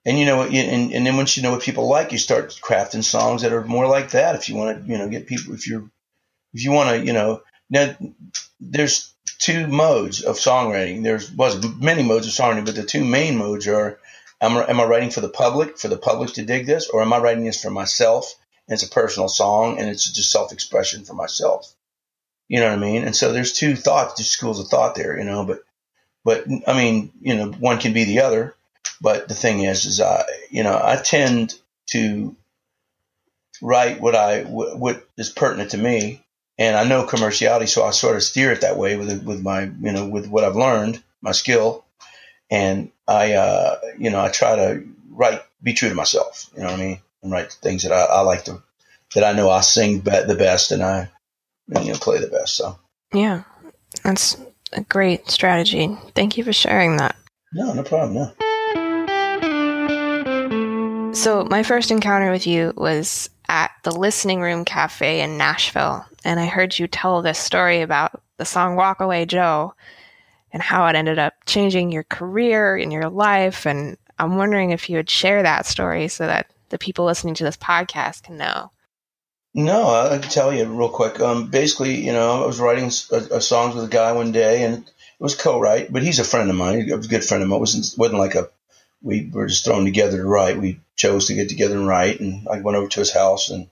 [0.04, 3.04] And you know, and, and then once you know what people like, you start crafting
[3.04, 4.34] songs that are more like that.
[4.34, 5.90] If you want to, you know, get people, if you're,
[6.54, 7.94] if you want to, you know, now
[8.60, 11.02] there's two modes of songwriting.
[11.02, 13.98] There's was many modes of songwriting, but the two main modes are:
[14.40, 17.12] am, am I writing for the public, for the public to dig this, or am
[17.12, 18.34] I writing this for myself
[18.68, 21.74] and it's a personal song and it's just self expression for myself.
[22.48, 23.04] You know what I mean?
[23.04, 25.60] And so there's two thoughts, two schools of thought there, you know, but,
[26.24, 28.54] but I mean, you know, one can be the other.
[29.00, 31.54] But the thing is, is I, you know, I tend
[31.88, 32.34] to
[33.62, 36.24] write what I, what is pertinent to me.
[36.58, 39.62] And I know commerciality, so I sort of steer it that way with, with my,
[39.62, 41.84] you know, with what I've learned, my skill.
[42.50, 46.50] And I, uh, you know, I try to write, be true to myself.
[46.54, 47.00] You know what I mean?
[47.22, 48.62] and write things that I, I like to
[49.14, 51.10] that I know I sing be- the best and I
[51.68, 52.56] you know play the best.
[52.56, 52.78] So
[53.12, 53.42] yeah,
[54.02, 54.36] that's
[54.72, 55.96] a great strategy.
[56.14, 57.16] Thank you for sharing that.
[57.52, 58.14] No, no problem.
[58.14, 58.32] No.
[61.14, 66.38] So my first encounter with you was at the Listening Room Cafe in Nashville, and
[66.38, 69.74] I heard you tell this story about the song "Walk Away Joe"
[70.52, 73.66] and how it ended up changing your career and your life.
[73.66, 77.44] And I'm wondering if you would share that story so that the people listening to
[77.44, 78.70] this podcast can know?
[79.54, 81.20] No, I can tell you real quick.
[81.20, 84.62] Um, basically, you know, I was writing a, a songs with a guy one day,
[84.62, 86.90] and it was co-write, but he's a friend of mine.
[86.90, 87.56] A good friend of mine.
[87.56, 88.50] It wasn't wasn't like a
[89.02, 90.58] we were just thrown together to write.
[90.58, 93.68] We chose to get together and write, and I went over to his house and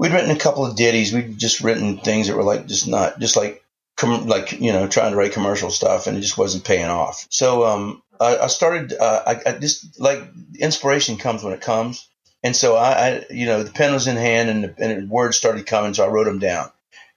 [0.00, 1.12] we'd written a couple of ditties.
[1.12, 3.62] We'd just written things that were like just not just like
[3.96, 7.26] com- like you know trying to write commercial stuff, and it just wasn't paying off.
[7.28, 8.94] So um, I, I started.
[8.98, 10.22] Uh, I, I, just like
[10.58, 12.08] inspiration comes when it comes,
[12.42, 15.12] and so I, I you know, the pen was in hand, and the, and the
[15.12, 16.70] words started coming, so I wrote them down.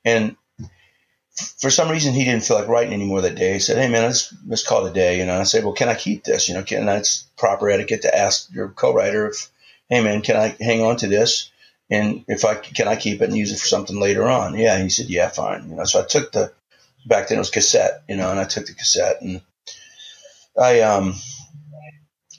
[0.06, 0.36] And
[1.58, 3.54] for some reason, he didn't feel like writing anymore that day.
[3.54, 5.74] He said, "Hey man, let's let's call it a day." You know, I said, "Well,
[5.74, 6.48] can I keep this?
[6.48, 9.50] You know, can that's proper etiquette to ask your co-writer if,
[9.90, 11.52] hey man, can I hang on to this?"
[11.90, 14.58] And if I can I keep it and use it for something later on?
[14.58, 15.70] Yeah, he said, yeah, fine.
[15.70, 16.52] You know, so I took the
[17.06, 19.42] back then it was cassette, you know, and I took the cassette and
[20.60, 21.14] I um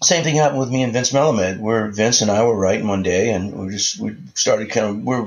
[0.04, 3.02] same thing happened with me and Vince Melamed, where Vince and I were writing one
[3.02, 5.26] day, and we just we started kind of we are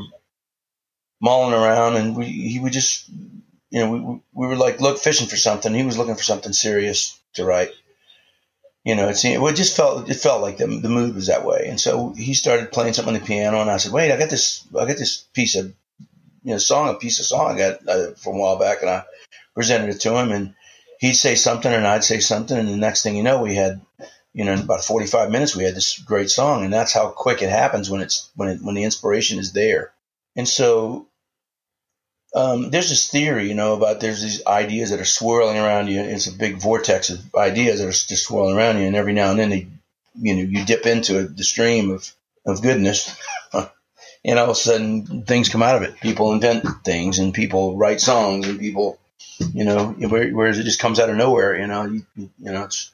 [1.21, 3.09] mulling around, and we he would just
[3.69, 3.99] you know we
[4.33, 5.73] we were like look fishing for something.
[5.73, 7.71] He was looking for something serious to write.
[8.83, 11.67] You know, it it just felt it felt like the the mood was that way,
[11.69, 14.29] and so he started playing something on the piano, and I said, wait, I got
[14.29, 15.73] this I got this piece of
[16.43, 18.89] you know song, a piece of song I got uh, from a while back, and
[18.89, 19.03] I
[19.53, 20.53] presented it to him, and
[20.99, 23.81] he'd say something and I'd say something, and the next thing you know, we had,
[24.37, 27.41] you know, in about 45 minutes, we had this great song, and that's how quick
[27.41, 29.93] it happens when it's when it when the inspiration is there.
[30.35, 31.07] And so,
[32.35, 36.01] um, there's this theory, you know, about there's these ideas that are swirling around you.
[36.01, 39.31] It's a big vortex of ideas that are just swirling around you, and every now
[39.31, 39.67] and then they,
[40.21, 42.13] you know, you dip into the stream of
[42.45, 43.19] of goodness.
[43.53, 45.99] and all of a sudden things come out of it.
[45.99, 48.99] People invent things, and people write songs, and people
[49.39, 52.91] you know, whereas it just comes out of nowhere, you know, you, you know, it's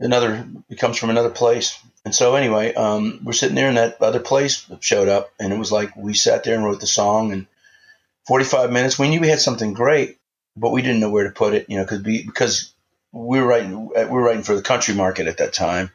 [0.00, 1.78] another, it comes from another place.
[2.04, 5.58] And so anyway, um, we're sitting there and that other place showed up and it
[5.58, 7.46] was like, we sat there and wrote the song and
[8.26, 10.18] 45 minutes, we knew we had something great,
[10.56, 12.72] but we didn't know where to put it, you know, cause because
[13.12, 15.90] we were writing, we were writing for the country market at that time.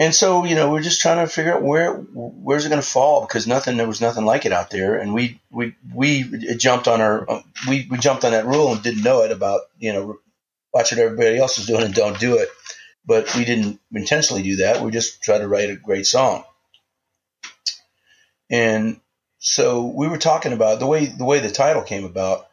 [0.00, 2.86] And so, you know, we're just trying to figure out where where's it going to
[2.86, 6.22] fall because nothing there was nothing like it out there, and we we we
[6.54, 7.26] jumped on our
[7.68, 10.20] we, we jumped on that rule and didn't know it about you know
[10.72, 12.48] watch what everybody else is doing and don't do it,
[13.08, 14.82] but we didn't intentionally do that.
[14.82, 16.44] We just tried to write a great song,
[18.50, 19.00] and
[19.38, 22.48] so we were talking about the way the way the title came about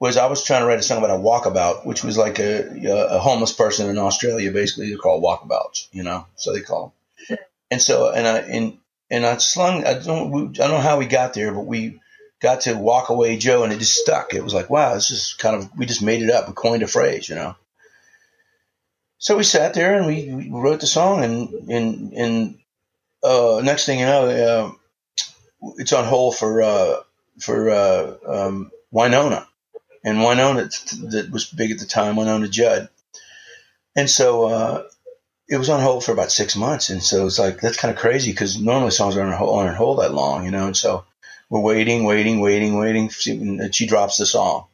[0.00, 2.68] was I was trying to write a song about a walkabout, which was like a,
[3.10, 4.50] a homeless person in Australia.
[4.50, 6.92] Basically, they're called walkabouts, you know, so they call
[7.28, 7.38] them.
[7.70, 8.78] And so, and I and
[9.10, 9.86] and I slung.
[9.86, 12.00] I don't I don't know how we got there, but we
[12.40, 14.34] got to walk away, Joe, and it just stuck.
[14.34, 16.82] It was like, wow, this is kind of we just made it up, we coined
[16.82, 17.54] a phrase, you know.
[19.22, 22.58] So we sat there and we, we wrote the song, and and and
[23.22, 26.96] uh, next thing you know, uh, it's on hold for uh,
[27.38, 29.46] for uh, um, Wynonna,
[30.04, 32.88] and Wynonna that was big at the time, Wynonna Judd,
[33.94, 34.82] and so uh,
[35.48, 38.00] it was on hold for about six months, and so it's like that's kind of
[38.00, 41.04] crazy because normally songs aren't on hold that long, you know, and so
[41.48, 44.66] we're waiting, waiting, waiting, waiting, and she drops the song,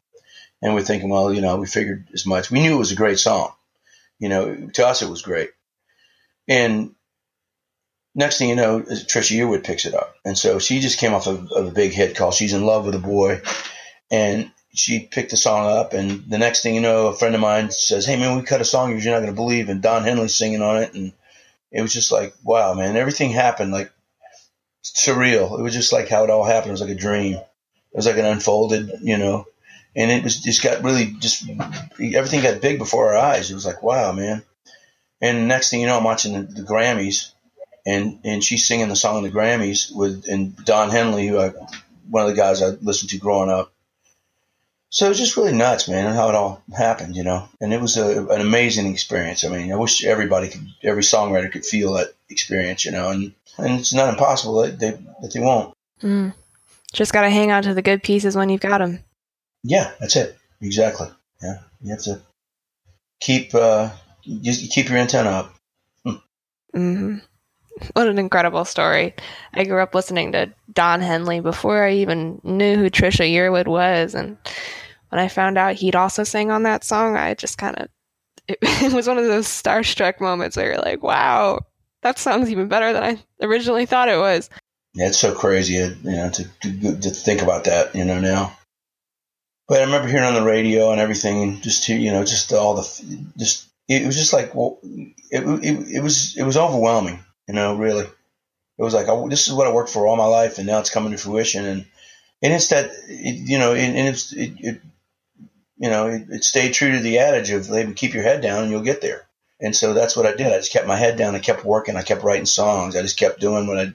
[0.63, 2.51] and we're thinking, well, you know, we figured as much.
[2.51, 3.53] We knew it was a great song,
[4.19, 5.51] you know, to us it was great,
[6.49, 6.95] and
[8.19, 10.17] next thing you know, Trisha Yearwood picks it up.
[10.25, 12.85] And so she just came off of, of, a big hit called She's in Love
[12.85, 13.41] with a Boy.
[14.11, 15.93] And she picked the song up.
[15.93, 18.61] And the next thing you know, a friend of mine says, Hey, man, we cut
[18.61, 19.69] a song you're not going to believe.
[19.69, 20.95] And Don Henley's singing on it.
[20.95, 21.13] And
[21.71, 23.93] it was just like, wow, man, everything happened like
[24.83, 25.59] surreal.
[25.59, 26.71] It was just like how it all happened.
[26.71, 27.35] It was like a dream.
[27.35, 29.47] It was like an unfolded, you know,
[29.99, 31.51] and it was just got really just
[32.01, 33.51] everything got big before our eyes.
[33.51, 34.43] It was like, wow, man.
[35.21, 37.33] And next thing you know, I'm watching the, the Grammys
[37.85, 41.53] and and she's singing the song of the Grammys with and Don Henley, who I,
[42.09, 43.73] one of the guys I listened to growing up.
[44.91, 47.47] So it was just really nuts, man, how it all happened, you know.
[47.61, 49.45] And it was a, an amazing experience.
[49.45, 53.11] I mean, I wish everybody could, every songwriter could feel that experience, you know.
[53.11, 55.75] And and it's not impossible that they that they won't.
[56.03, 56.33] Mm.
[56.93, 59.01] Just got to hang on to the good pieces when you've got them.
[59.63, 60.37] Yeah, that's it.
[60.61, 61.09] Exactly.
[61.43, 62.21] Yeah, you have to
[63.21, 63.91] keep uh,
[64.43, 65.55] just keep your antenna up.
[66.05, 66.15] Hmm.
[66.75, 67.19] Mm-hmm.
[67.95, 69.15] what an incredible story.
[69.55, 74.15] I grew up listening to Don Henley before I even knew who Trisha Yearwood was.
[74.15, 74.37] And
[75.11, 77.89] when I found out he'd also sang on that song, I just kind of,
[78.47, 81.61] it, it, was one of those starstruck moments where you're like, wow,
[82.03, 84.51] that song's even better than I originally thought it was.
[84.95, 88.57] Yeah, it's so crazy, you know, to, to, to think about that, you know, now.
[89.69, 92.53] But I remember hearing on the radio and everything, and just to, you know, just
[92.53, 97.23] all the, just it was just like, well, it, it, it was it was overwhelming
[97.49, 100.27] you know, really, it was like I, this is what I worked for all my
[100.27, 101.65] life, and now it's coming to fruition.
[101.65, 101.87] And
[102.43, 104.81] and it's that it, you know, and, and it's it, it,
[105.79, 108.63] you know, it, it stayed true to the adage of "Maybe keep your head down
[108.63, 109.27] and you'll get there."
[109.61, 110.53] And so that's what I did.
[110.53, 111.35] I just kept my head down.
[111.35, 111.97] I kept working.
[111.97, 112.95] I kept writing songs.
[112.95, 113.95] I just kept doing what I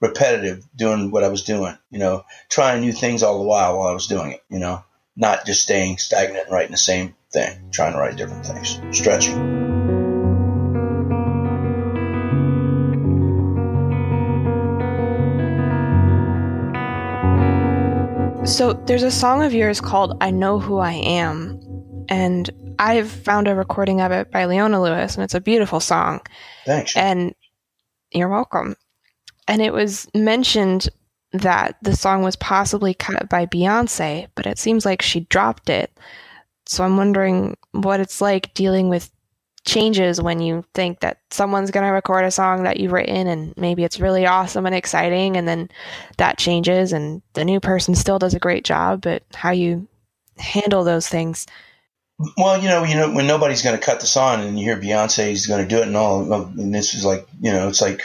[0.00, 1.76] repetitive, doing what I was doing.
[1.90, 4.42] You know, trying new things all the while while I was doing it.
[4.48, 4.82] You know,
[5.20, 7.70] not just staying stagnant and writing the same thing.
[7.70, 9.68] Trying to write different things, stretching.
[18.46, 21.60] So there's a song of yours called I Know Who I Am.
[22.08, 26.20] And I've found a recording of it by Leona Lewis, and it's a beautiful song.
[26.64, 26.96] Thanks.
[26.96, 27.34] And
[28.10, 28.74] you're welcome.
[29.46, 30.88] And it was mentioned
[31.32, 35.96] that the song was possibly cut by Beyonce, but it seems like she dropped it.
[36.66, 39.10] So I'm wondering what it's like dealing with
[39.64, 43.54] changes when you think that someone's going to record a song that you've written and
[43.56, 45.68] maybe it's really awesome and exciting and then
[46.16, 49.86] that changes and the new person still does a great job but how you
[50.38, 51.46] handle those things
[52.38, 54.76] well you know you know when nobody's going to cut the song and you hear
[54.80, 57.82] Beyonce beyonce's going to do it and all and this is like you know it's
[57.82, 58.02] like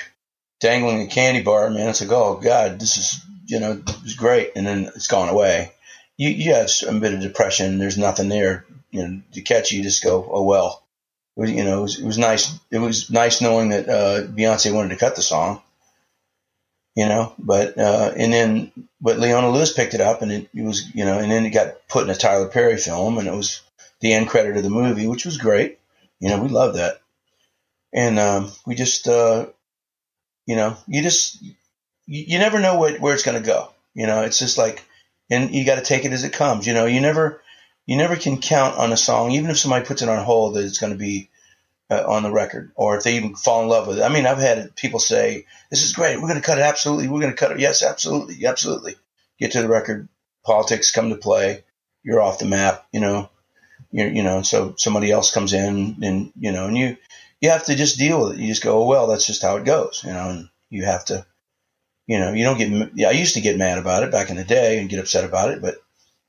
[0.65, 1.89] dangling a candy bar man.
[1.89, 4.51] It's like oh god this is you know it's great.
[4.55, 5.71] And then it's gone away.
[6.17, 7.77] You, you have a bit of depression.
[7.77, 9.83] There's nothing there you know to catch you.
[9.83, 10.81] Just go oh well.
[11.37, 12.57] It was, you know, it was, it was nice.
[12.71, 15.61] It was nice knowing that uh, Beyonce wanted to cut the song,
[16.95, 17.33] you know.
[17.37, 21.03] But uh, and then, but Leona Lewis picked it up, and it, it, was, you
[21.03, 23.61] know, and then it got put in a Tyler Perry film, and it was
[23.99, 25.77] the end credit of the movie, which was great.
[26.21, 27.01] You know, we love that,
[27.93, 29.47] and um, we just, uh,
[30.45, 31.53] you know, you just, you,
[32.05, 33.69] you never know what, where it's going to go.
[33.93, 34.83] You know, it's just like,
[35.29, 36.67] and you got to take it as it comes.
[36.67, 37.41] You know, you never
[37.85, 40.65] you never can count on a song, even if somebody puts it on hold, that
[40.65, 41.29] it's going to be
[41.89, 44.03] uh, on the record, or if they even fall in love with it.
[44.03, 46.15] I mean, I've had people say, "This is great.
[46.15, 46.63] We're going to cut it.
[46.63, 47.59] Absolutely, we're going to cut it.
[47.59, 48.95] Yes, absolutely, absolutely."
[49.39, 50.07] Get to the record,
[50.45, 51.63] politics come to play.
[52.03, 52.87] You're off the map.
[52.91, 53.29] You know,
[53.91, 54.41] you you know.
[54.41, 56.97] So somebody else comes in, and you know, and you
[57.45, 58.41] you have to just deal with it.
[58.41, 61.05] You just go, oh, "Well, that's just how it goes." You know, and you have
[61.05, 61.25] to.
[62.07, 63.07] You know, you don't get.
[63.07, 65.51] I used to get mad about it back in the day and get upset about
[65.51, 65.75] it, but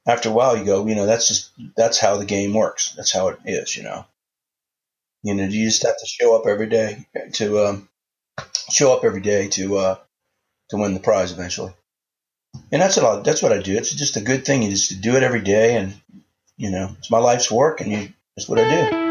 [0.06, 2.92] after a while you go, you know, that's just that's how the game works.
[2.96, 4.04] That's how it is, you know.
[5.22, 7.88] You know, you just have to show up every day to um,
[8.70, 9.98] show up every day to uh,
[10.70, 11.72] to win the prize eventually.
[12.70, 13.76] And that's what I, that's what I do.
[13.76, 14.62] It's just a good thing.
[14.62, 15.94] You just do it every day, and
[16.56, 19.05] you know, it's my life's work, and you, that's what I do.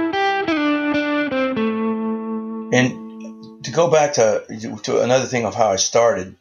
[2.74, 4.44] And to go back to
[4.84, 6.36] to another thing of how I started,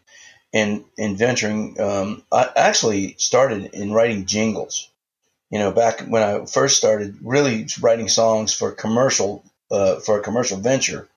[0.55, 1.79] in in venturing.
[1.81, 4.89] Um, I actually started in writing jingles.
[5.51, 10.23] You know, back when I first started really writing songs for commercial uh, for a
[10.23, 11.09] commercial venture.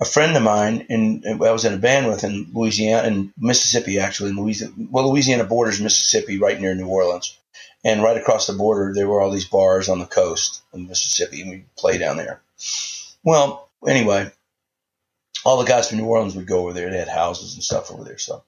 [0.00, 3.98] a friend of mine, and I was in a band with in Louisiana, in Mississippi,
[3.98, 4.74] actually, in Louisiana.
[4.90, 7.38] Well, Louisiana borders Mississippi, right near New Orleans,
[7.84, 11.42] and right across the border, there were all these bars on the coast in Mississippi,
[11.42, 12.40] and we play down there.
[13.22, 14.30] Well, anyway,
[15.44, 16.90] all the guys from New Orleans would go over there.
[16.90, 18.42] They had houses and stuff over there, so.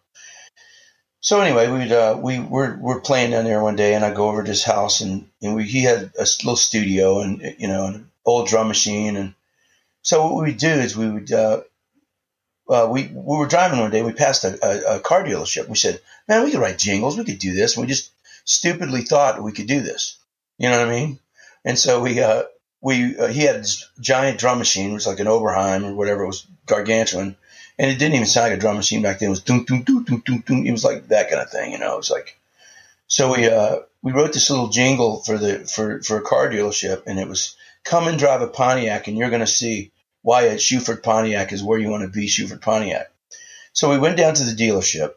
[1.20, 4.28] So anyway, we'd uh, we were we're playing down there one day, and I go
[4.28, 7.87] over to his house, and, and we, he had a little studio, and you know,
[7.87, 9.34] an old drum machine, and
[10.03, 11.62] so what we would do is we would uh,
[12.68, 14.03] uh, we we were driving one day.
[14.03, 15.68] We passed a, a, a, car dealership.
[15.68, 17.18] We said, "Man, we could write jingles.
[17.18, 18.12] We could do this." And we just
[18.45, 20.18] stupidly thought we could do this.
[20.59, 21.18] You know what I mean?
[21.64, 22.45] And so we uh,
[22.87, 26.22] we uh, he had this giant drum machine, it was like an Oberheim or whatever.
[26.22, 27.37] It was gargantuan,
[27.80, 29.26] and it didn't even sound like a drum machine back then.
[29.26, 30.66] It was doom doom doom doom doom doom.
[30.66, 31.72] It was like that kind of thing.
[31.72, 32.39] You know, it was like.
[33.09, 37.03] So we uh, we wrote this little jingle for the for for a car dealership,
[37.09, 39.91] and it was come and drive a Pontiac, and you're going to see
[40.22, 43.11] why at Shuford Pontiac is where you want to be, Shuford Pontiac.
[43.72, 45.12] So we went down to the dealership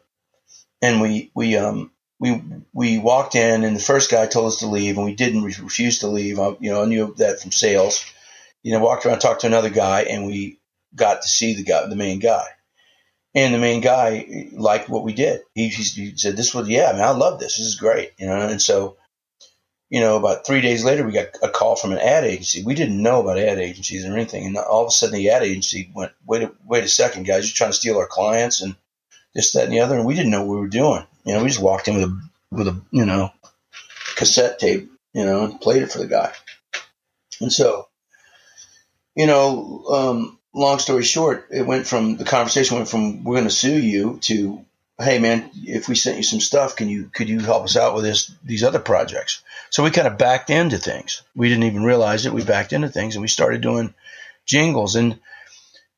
[0.82, 1.90] and we, we, um,
[2.20, 2.42] we,
[2.72, 5.54] we walked in and the first guy told us to leave and we didn't we
[5.60, 6.38] refused to leave.
[6.38, 8.04] I, you know, I knew that from sales,
[8.62, 10.60] you know, walked around, talked to another guy and we
[10.94, 12.44] got to see the guy, the main guy.
[13.34, 15.42] And the main guy liked what we did.
[15.54, 17.56] He, he said, this was, yeah, I mean, I love this.
[17.56, 18.12] This is great.
[18.18, 18.96] You know, and so
[19.90, 22.62] you know, about three days later, we got a call from an ad agency.
[22.62, 24.46] We didn't know about ad agencies or anything.
[24.46, 27.44] And all of a sudden, the ad agency went, wait a, wait a second, guys,
[27.44, 28.76] you're trying to steal our clients and
[29.34, 29.96] this, that, and the other.
[29.96, 31.04] And we didn't know what we were doing.
[31.24, 33.30] You know, we just walked in with a, with a, you know,
[34.16, 36.32] cassette tape, you know, and played it for the guy.
[37.40, 37.88] And so,
[39.14, 43.48] you know, um, long story short, it went from the conversation went from we're going
[43.48, 44.64] to sue you to
[45.00, 47.94] hey man, if we sent you some stuff, can you could you help us out
[47.94, 49.42] with this these other projects?
[49.70, 51.22] So we kind of backed into things.
[51.34, 52.32] We didn't even realize it.
[52.32, 53.94] We backed into things and we started doing
[54.46, 55.18] jingles and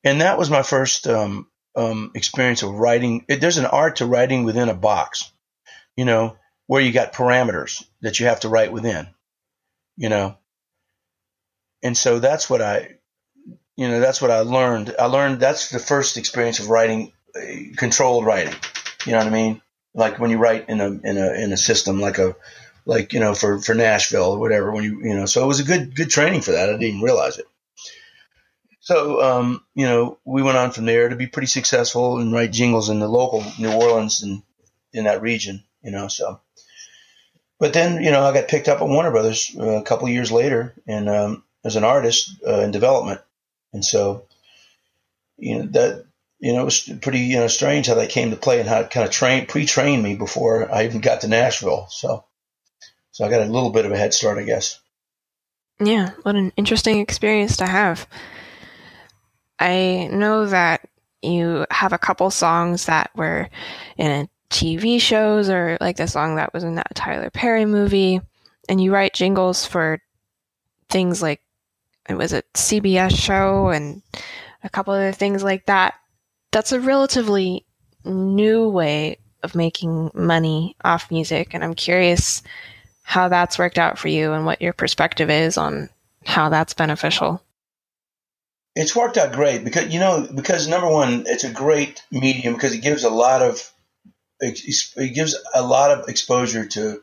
[0.04, 1.46] and that was my first um,
[1.76, 3.24] um, experience of writing.
[3.28, 5.30] It, there's an art to writing within a box,
[5.96, 9.06] you know, where you got parameters that you have to write within,
[9.96, 10.36] you know.
[11.82, 12.96] And so that's what I,
[13.76, 14.94] you know, that's what I learned.
[14.98, 18.54] I learned that's the first experience of writing, uh, controlled writing
[19.06, 19.62] you know what I mean?
[19.94, 22.34] Like when you write in a in a in a system like a
[22.86, 24.72] like you know for for Nashville or whatever.
[24.72, 26.68] When you you know, so it was a good good training for that.
[26.68, 27.46] I didn't even realize it.
[28.82, 32.52] So um, you know, we went on from there to be pretty successful and write
[32.52, 34.42] jingles in the local New Orleans and
[34.92, 35.64] in that region.
[35.82, 36.40] You know, so.
[37.58, 40.30] But then you know, I got picked up at Warner Brothers uh, a couple years
[40.30, 43.20] later, and um, as an artist uh, in development,
[43.72, 44.26] and so
[45.38, 46.04] you know that
[46.42, 48.80] you know, it was pretty, you know, strange how that came to play and how
[48.80, 51.86] it kind of trained, pre-trained me before I even got to Nashville.
[51.88, 52.24] So,
[53.12, 54.80] so I got a little bit of a head start, I guess.
[55.78, 58.08] Yeah, what an interesting experience to have.
[59.62, 60.88] I know that
[61.22, 63.48] you have a couple songs that were
[63.96, 68.20] in TV shows or like the song that was in that Tyler Perry movie,
[68.68, 70.00] and you write jingles for
[70.88, 71.40] things like
[72.08, 74.02] it was a CBS show and
[74.64, 75.94] a couple other things like that
[76.50, 77.64] that's a relatively
[78.04, 81.54] new way of making money off music.
[81.54, 82.42] And I'm curious
[83.02, 85.88] how that's worked out for you and what your perspective is on
[86.24, 87.42] how that's beneficial.
[88.74, 92.74] It's worked out great because, you know, because number one, it's a great medium because
[92.74, 93.70] it gives a lot of,
[94.40, 97.02] it gives a lot of exposure to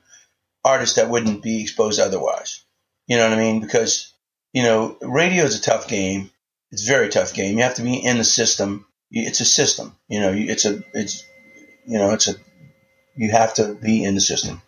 [0.65, 2.63] artists that wouldn't be exposed otherwise.
[3.07, 3.61] You know what I mean?
[3.61, 4.13] Because,
[4.51, 6.31] you know, radio is a tough game.
[6.71, 7.57] It's a very tough game.
[7.57, 9.95] You have to be in the system it's a system.
[10.07, 11.23] You know, it's a it's
[11.85, 12.35] you know it's a
[13.15, 14.61] you have to be in the system,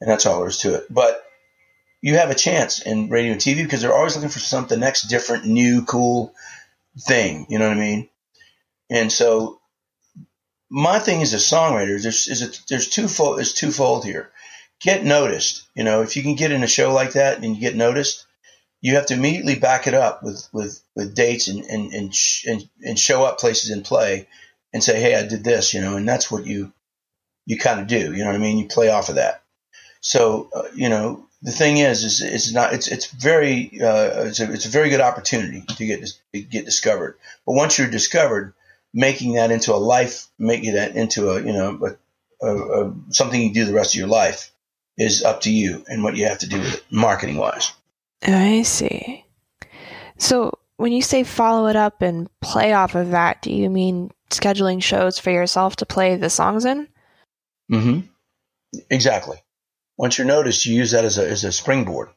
[0.00, 0.86] and that's all there is to it.
[0.90, 1.22] But
[2.02, 5.02] you have a chance in radio and TV because they're always looking for something next,
[5.04, 6.34] different, new, cool
[7.00, 7.46] thing.
[7.50, 8.08] You know what I mean?
[8.90, 9.60] And so
[10.70, 14.30] my thing as a songwriter there's is a, there's twofold is twofold here.
[14.80, 15.66] Get noticed.
[15.74, 18.26] You know, if you can get in a show like that and you get noticed,
[18.82, 22.46] you have to immediately back it up with with, with dates and and and, sh-
[22.46, 24.28] and and show up places and play
[24.74, 26.72] and say, hey, I did this, you know, and that's what you
[27.46, 28.12] you kind of do.
[28.14, 28.58] You know what I mean?
[28.58, 29.42] You play off of that.
[30.02, 34.40] So uh, you know, the thing is, is it's not it's it's very uh, it's
[34.40, 37.16] a it's a very good opportunity to get to get discovered.
[37.46, 38.54] But once you're discovered,
[38.92, 41.96] making that into a life, making that into a you know
[42.42, 44.50] a, a, a, something you do the rest of your life
[44.96, 47.72] is up to you and what you have to do with it, marketing wise.
[48.26, 49.24] I see.
[50.18, 54.10] So when you say follow it up and play off of that, do you mean
[54.30, 56.88] scheduling shows for yourself to play the songs in?
[57.70, 58.00] Mm-hmm.
[58.90, 59.38] Exactly.
[59.98, 62.08] Once you're noticed, you use that as a, as a springboard.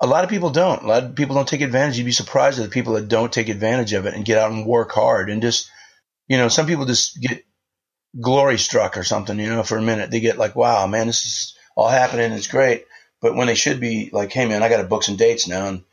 [0.00, 0.82] a lot of people don't.
[0.82, 1.98] A lot of people don't take advantage.
[1.98, 4.52] You'd be surprised at the people that don't take advantage of it and get out
[4.52, 5.70] and work hard and just,
[6.28, 7.44] you know, some people just get
[8.20, 10.10] glory struck or something, you know, for a minute.
[10.10, 12.32] They get like, wow, man, this is all happening.
[12.32, 12.84] It's great.
[13.20, 15.66] But when they should be like, hey, man, I got to book some dates now
[15.66, 15.84] and,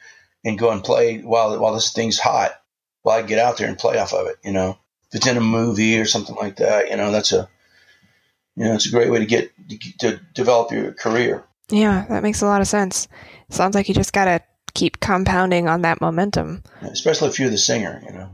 [0.44, 2.52] and go and play while, while this thing's hot.
[3.02, 4.78] while I get out there and play off of it, you know.
[5.12, 7.50] If it's in a movie or something like that, you know, that's a,
[8.56, 9.52] you know, it's a great way to get
[10.00, 11.46] to develop your career.
[11.70, 13.08] Yeah, that makes a lot of sense.
[13.50, 14.42] Sounds like you just got to
[14.74, 16.64] keep compounding on that momentum.
[16.82, 18.30] Especially if you're the singer, you know.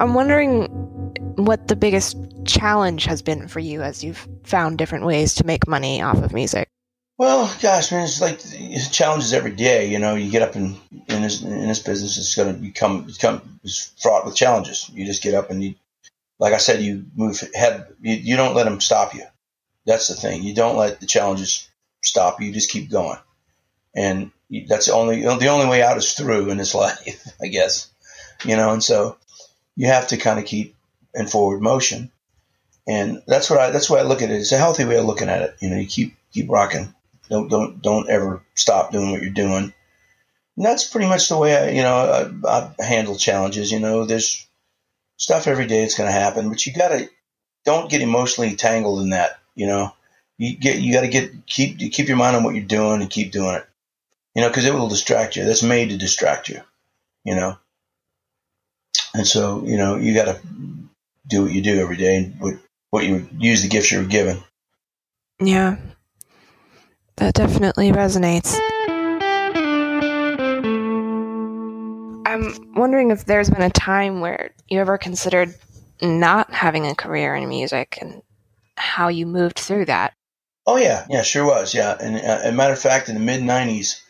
[0.00, 0.64] I'm wondering
[1.36, 5.68] what the biggest challenge has been for you as you've found different ways to make
[5.68, 6.71] money off of music.
[7.22, 8.40] Well, gosh, man, it's like
[8.90, 9.88] challenges every day.
[9.88, 13.04] You know, you get up and in this in this business, it's going to become
[13.04, 14.90] become it's fraught with challenges.
[14.92, 15.76] You just get up and you,
[16.40, 17.86] like I said, you move ahead.
[18.00, 19.22] You, you don't let them stop you.
[19.86, 20.42] That's the thing.
[20.42, 21.68] You don't let the challenges
[22.02, 22.48] stop you.
[22.48, 23.18] You just keep going,
[23.94, 24.32] and
[24.68, 27.88] that's the only the only way out is through in this life, I guess.
[28.44, 29.16] You know, and so
[29.76, 30.74] you have to kind of keep
[31.14, 32.10] in forward motion,
[32.88, 34.40] and that's what I that's why I look at it.
[34.40, 35.54] It's a healthy way of looking at it.
[35.60, 36.92] You know, you keep keep rocking
[37.32, 39.72] don't don't don't ever stop doing what you're doing.
[40.56, 43.72] And that's pretty much the way I, you know, I, I handle challenges.
[43.72, 44.46] You know, there's
[45.16, 47.08] stuff every day that's going to happen, but you gotta
[47.64, 49.38] don't get emotionally tangled in that.
[49.54, 49.94] You know,
[50.36, 53.10] you get you got to get keep keep your mind on what you're doing and
[53.10, 53.64] keep doing it.
[54.34, 55.44] You know, because it will distract you.
[55.44, 56.60] That's made to distract you.
[57.24, 57.58] You know,
[59.14, 60.40] and so you know you got to
[61.28, 62.54] do what you do every day and what
[62.90, 64.42] what you use the gifts you're given.
[65.40, 65.76] Yeah,
[67.16, 68.58] that definitely resonates.
[72.26, 75.54] I'm wondering if there's been a time where you ever considered
[76.00, 78.22] not having a career in music and
[78.76, 80.14] how you moved through that.
[80.66, 81.74] Oh yeah, yeah, sure was.
[81.74, 84.00] Yeah, and uh, a matter of fact, in the mid '90s,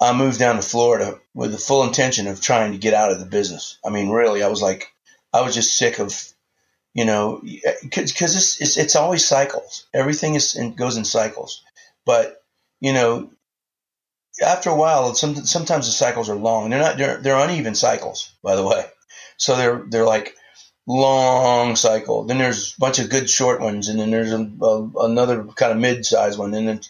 [0.00, 3.18] I moved down to Florida with the full intention of trying to get out of
[3.18, 3.78] the business.
[3.84, 4.92] I mean, really, I was like,
[5.32, 6.14] I was just sick of,
[6.94, 7.42] you know,
[7.82, 9.86] because it's, it's, it's always cycles.
[9.92, 11.62] Everything is in, goes in cycles.
[12.10, 12.42] But
[12.80, 13.30] you know,
[14.44, 16.68] after a while, some, sometimes the cycles are long.
[16.68, 16.98] They're not.
[16.98, 18.84] They're, they're uneven cycles, by the way.
[19.36, 20.34] So they're they're like
[20.88, 22.24] long cycle.
[22.24, 25.70] Then there's a bunch of good short ones, and then there's a, a, another kind
[25.70, 26.80] of mid-sized one, and then,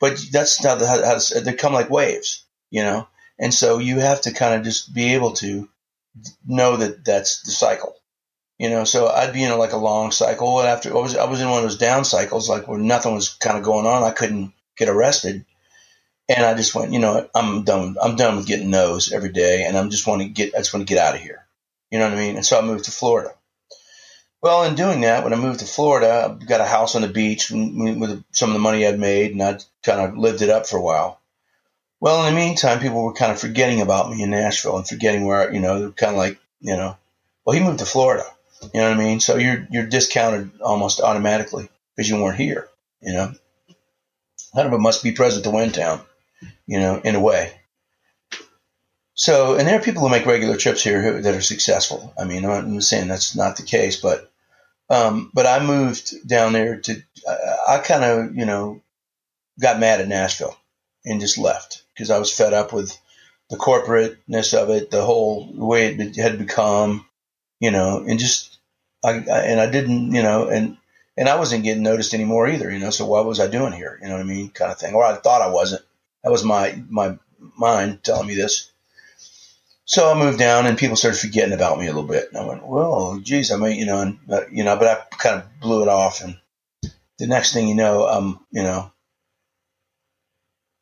[0.00, 3.06] but that's not how, how to, they come like waves, you know.
[3.38, 5.68] And so you have to kind of just be able to
[6.44, 7.94] know that that's the cycle,
[8.58, 8.82] you know.
[8.82, 10.60] So I'd be in like a long cycle.
[10.60, 13.34] After I was I was in one of those down cycles, like where nothing was
[13.34, 14.02] kind of going on.
[14.02, 15.44] I couldn't get arrested.
[16.28, 17.96] And I just went, you know, I'm done.
[18.02, 20.54] I'm done with getting no's every day, and I'm just want to get.
[20.54, 21.46] I just want to get out of here.
[21.90, 22.36] You know what I mean?
[22.36, 23.32] And so I moved to Florida.
[24.42, 27.08] Well, in doing that, when I moved to Florida, I got a house on the
[27.08, 30.66] beach with some of the money I'd made, and I kind of lived it up
[30.66, 31.20] for a while.
[32.00, 35.24] Well, in the meantime, people were kind of forgetting about me in Nashville and forgetting
[35.24, 36.96] where, you know, they're kind of like, you know,
[37.44, 38.24] well, he moved to Florida.
[38.74, 39.20] You know what I mean?
[39.20, 42.68] So you're you're discounted almost automatically because you weren't here.
[43.00, 43.32] You know,
[44.56, 46.00] kind of a must be present to win town,
[46.66, 47.52] you know, in a way.
[49.14, 52.12] So, and there are people who make regular trips here who, that are successful.
[52.18, 54.32] I mean, I'm not saying that's not the case, but,
[54.88, 58.82] um, but I moved down there to, I, I kind of, you know,
[59.60, 60.56] got mad at Nashville
[61.04, 62.96] and just left because I was fed up with
[63.50, 67.06] the corporateness of it, the whole way it had become,
[67.60, 68.58] you know, and just,
[69.04, 70.78] I, I and I didn't, you know, and
[71.16, 72.90] and I wasn't getting noticed anymore either, you know.
[72.90, 73.98] So what was I doing here?
[74.00, 74.94] You know what I mean, kind of thing.
[74.94, 75.82] Or I thought I wasn't.
[76.22, 77.18] That was my my
[77.56, 78.70] mind telling me this.
[79.84, 82.28] So I moved down, and people started forgetting about me a little bit.
[82.28, 85.16] And I went, well, geez, I mean, you know, and uh, you know, but I
[85.16, 86.36] kind of blew it off, and
[87.18, 88.90] the next thing you know, I'm, you know,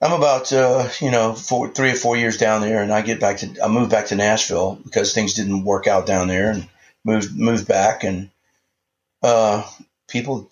[0.01, 3.21] I'm about, uh, you know, four, three or four years down there, and I get
[3.21, 6.69] back to, I moved back to Nashville because things didn't work out down there, and
[7.05, 8.31] moved moved back, and
[9.23, 9.69] uh,
[10.09, 10.51] people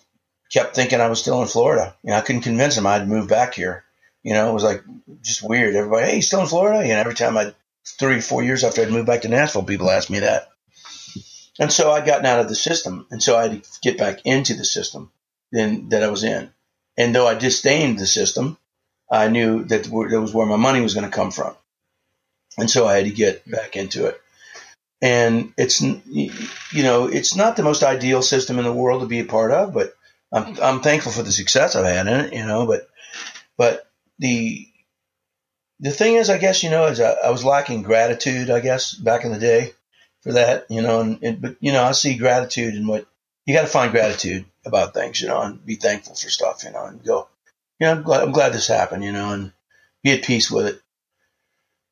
[0.51, 1.95] kept thinking I was still in Florida.
[2.03, 3.83] You know, I couldn't convince them I'd moved back here.
[4.21, 4.83] You know, it was like
[5.21, 5.75] just weird.
[5.75, 6.87] Everybody, hey, still in Florida?
[6.87, 7.53] You know, every time I,
[7.99, 10.49] three, four years after I'd moved back to Nashville, people asked me that.
[11.59, 13.05] And so I'd gotten out of the system.
[13.11, 15.11] And so I had to get back into the system
[15.51, 16.51] then that I was in.
[16.97, 18.57] And though I disdained the system,
[19.11, 21.55] I knew that that was where my money was going to come from.
[22.57, 24.19] And so I had to get back into it
[25.03, 26.31] and it's you
[26.83, 29.73] know it's not the most ideal system in the world to be a part of,
[29.73, 29.93] but
[30.31, 32.33] I'm I'm thankful for the success I've had in it.
[32.33, 32.87] You know, but
[33.57, 33.85] but
[34.17, 34.65] the
[35.81, 38.49] the thing is, I guess you know, is I, I was lacking gratitude.
[38.49, 39.73] I guess back in the day
[40.21, 41.01] for that, you know.
[41.01, 43.05] And, and but you know, I see gratitude in what
[43.45, 46.71] you got to find gratitude about things, you know, and be thankful for stuff, you
[46.71, 47.27] know, and go,
[47.77, 49.51] you know, I'm glad, I'm glad this happened, you know, and
[50.01, 50.81] be at peace with it,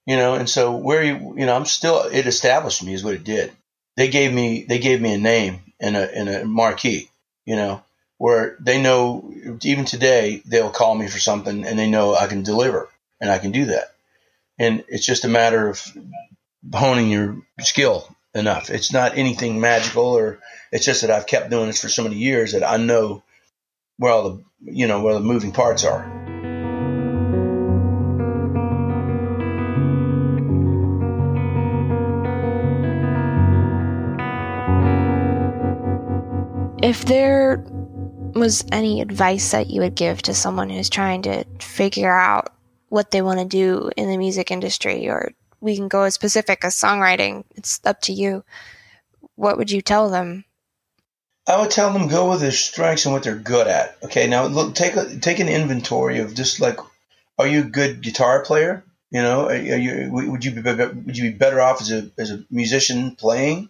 [0.05, 0.35] you know.
[0.35, 3.51] And so where you, you know, I'm still it established me is what it did.
[3.97, 7.09] They gave me they gave me a name and a and a marquee,
[7.45, 7.83] you know,
[8.17, 9.33] where they know
[9.63, 12.89] even today they'll call me for something and they know I can deliver
[13.19, 13.93] and I can do that.
[14.59, 15.81] And it's just a matter of
[16.73, 18.69] honing your skill enough.
[18.69, 20.39] It's not anything magical or
[20.71, 23.23] it's just that I've kept doing this for so many years that I know
[23.97, 26.20] where all the you know where the moving parts are.
[36.91, 37.63] If there
[38.35, 42.53] was any advice that you would give to someone who's trying to figure out
[42.89, 45.31] what they want to do in the music industry, or
[45.61, 48.43] we can go as specific as songwriting, it's up to you.
[49.35, 50.43] What would you tell them?
[51.47, 53.97] I would tell them go with their strengths and what they're good at.
[54.03, 56.77] Okay, now look, take a, take an inventory of just like,
[57.39, 58.83] are you a good guitar player?
[59.11, 62.11] You know, are, are you would you be would you be better off as a
[62.17, 63.69] as a musician playing?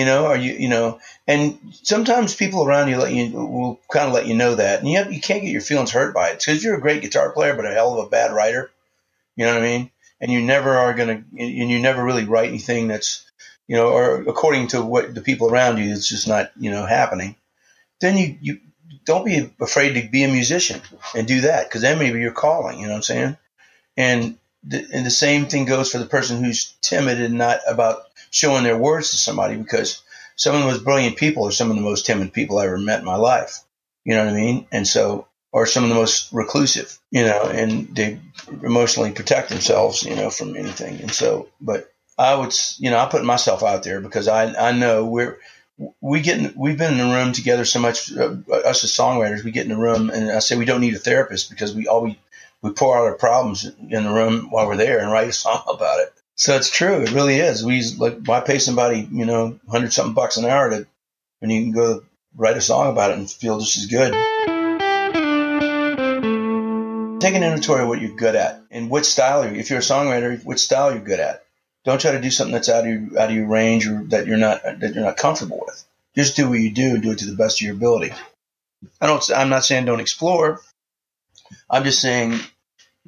[0.00, 4.06] You know, are you, you know, and sometimes people around you let you will kind
[4.06, 6.30] of let you know that, and you have, you can't get your feelings hurt by
[6.30, 8.70] it because you're a great guitar player, but a hell of a bad writer.
[9.36, 9.90] You know what I mean?
[10.18, 13.30] And you never are gonna, and you never really write anything that's,
[13.68, 16.86] you know, or according to what the people around you, it's just not, you know,
[16.86, 17.36] happening.
[18.00, 18.60] Then you you
[19.04, 20.80] don't be afraid to be a musician
[21.14, 22.78] and do that because then maybe you're calling.
[22.78, 23.36] You know what I'm saying?
[23.98, 28.09] And the, and the same thing goes for the person who's timid and not about
[28.30, 30.02] showing their words to somebody because
[30.36, 32.78] some of the most brilliant people are some of the most timid people I ever
[32.78, 33.58] met in my life.
[34.04, 34.66] You know what I mean?
[34.72, 38.18] And so, or some of the most reclusive, you know, and they
[38.62, 41.00] emotionally protect themselves, you know, from anything.
[41.00, 44.72] And so, but I would, you know, I put myself out there because I, I
[44.72, 45.38] know we're,
[46.00, 49.44] we get in, we've been in the room together so much, uh, us as songwriters,
[49.44, 51.86] we get in the room and I say we don't need a therapist because we
[51.88, 52.18] all we,
[52.62, 55.62] we pour out our problems in the room while we're there and write a song
[55.68, 56.12] about it.
[56.40, 57.02] So it's true.
[57.02, 57.62] It really is.
[57.62, 60.86] We like why pay somebody, you know, hundred something bucks an hour to
[61.40, 62.02] when you can go
[62.34, 64.12] write a song about it and feel just as good.
[67.20, 69.44] Take an inventory of what you're good at and what style.
[69.44, 71.44] You, If you're a songwriter, what style you're good at.
[71.84, 74.26] Don't try to do something that's out of your, out of your range or that
[74.26, 75.84] you're not that you're not comfortable with.
[76.16, 78.14] Just do what you do do it to the best of your ability.
[78.98, 79.30] I don't.
[79.30, 80.62] I'm not saying don't explore.
[81.68, 82.40] I'm just saying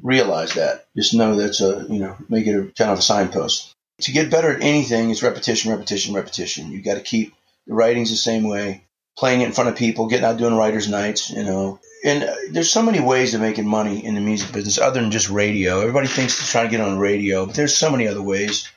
[0.03, 0.87] realize that.
[0.97, 3.75] Just know that's a, you know, make it a kind of a signpost.
[4.03, 6.73] To get better at anything is repetition, repetition, repetition.
[6.73, 7.35] You got to keep
[7.67, 8.85] the writings the same way,
[9.17, 11.79] playing it in front of people, getting out doing writers' nights, you know.
[12.05, 15.13] And uh, there's so many ways of making money in the music business other than
[15.13, 15.81] just radio.
[15.81, 18.69] Everybody thinks they're trying to get on radio, but there's so many other ways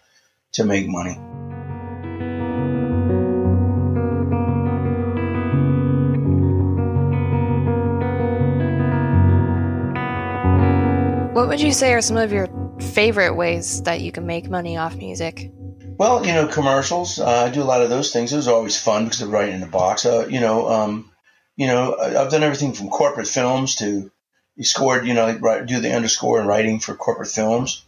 [0.54, 1.18] to make money.
[11.46, 12.50] What would you say are some of your
[12.82, 15.52] favorite ways that you can make money off music?
[15.96, 17.20] Well, you know, commercials.
[17.20, 18.34] Uh, I do a lot of those things.
[18.34, 20.08] It was always fun because they're right in the box.
[20.08, 21.12] Uh, you know, um,
[21.56, 24.12] you know, I've done everything from corporate films to
[24.56, 27.86] you scored, you know, write, do the underscore and writing for corporate films,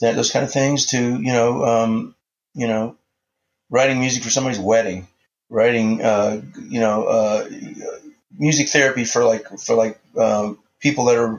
[0.00, 0.86] that those kind of things.
[0.86, 2.16] To you know, um,
[2.54, 2.96] you know,
[3.70, 5.06] writing music for somebody's wedding,
[5.48, 7.48] writing, uh, you know, uh,
[8.36, 11.38] music therapy for like for like uh, people that are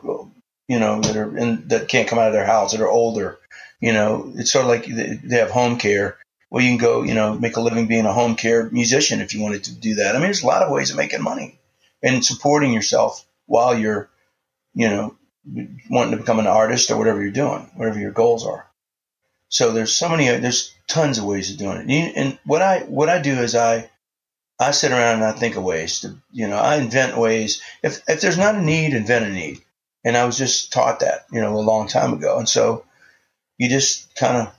[0.69, 3.39] you know, that are in, that can't come out of their house, that are older.
[3.81, 6.17] You know, it's sort of like they have home care.
[6.51, 9.33] Well, you can go, you know, make a living being a home care musician if
[9.33, 10.11] you wanted to do that.
[10.15, 11.59] I mean, there's a lot of ways of making money
[12.03, 14.09] and supporting yourself while you're,
[14.75, 15.15] you know,
[15.89, 18.67] wanting to become an artist or whatever you're doing, whatever your goals are.
[19.47, 22.13] So there's so many, there's tons of ways of doing it.
[22.15, 23.89] And what I, what I do is I,
[24.59, 27.61] I sit around and I think of ways to, you know, I invent ways.
[27.81, 29.61] If, if there's not a need, invent a need.
[30.05, 32.37] And I was just taught that, you know, a long time ago.
[32.39, 32.85] And so
[33.57, 34.53] you just kind of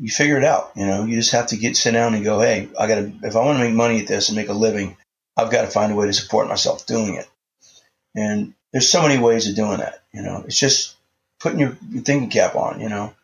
[0.00, 0.72] you figure it out.
[0.76, 3.12] You know, you just have to get sit down and go, hey, I got to
[3.22, 4.96] if I want to make money at this and make a living,
[5.36, 7.28] I've got to find a way to support myself doing it.
[8.14, 10.02] And there's so many ways of doing that.
[10.12, 10.96] You know, it's just
[11.40, 12.80] putting your, your thinking cap on.
[12.80, 13.14] You know,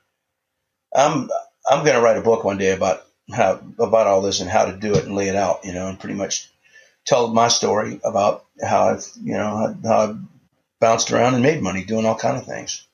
[0.94, 1.30] I'm
[1.68, 4.64] I'm going to write a book one day about how about all this and how
[4.64, 5.64] to do it and lay it out.
[5.64, 6.48] You know, and pretty much
[7.06, 10.18] tell my story about how I've you know how, how I've
[10.80, 12.86] bounced around and made money doing all kind of things.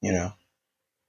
[0.00, 0.32] You know,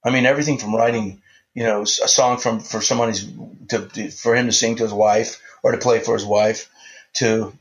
[0.04, 1.22] I mean everything from writing,
[1.54, 3.24] you know, a song from for somebody's
[3.68, 6.68] to, to for him to sing to his wife or to play for his wife,
[7.14, 7.52] to,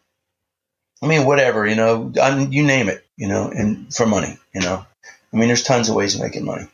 [1.04, 4.62] I mean whatever, you know, I you name it, you know, and for money, you
[4.62, 4.86] know.
[5.32, 6.68] I mean, there's tons of ways of making money.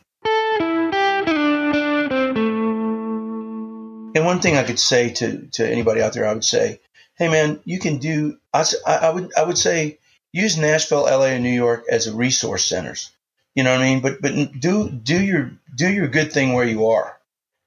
[4.16, 6.80] and one thing I could say to to anybody out there, I would say,
[7.18, 8.38] hey man, you can do.
[8.52, 9.98] I, I would I would say
[10.36, 13.10] use Nashville, LA, and New York as a resource centers.
[13.54, 14.00] You know what I mean?
[14.00, 17.16] But but do do your do your good thing where you are,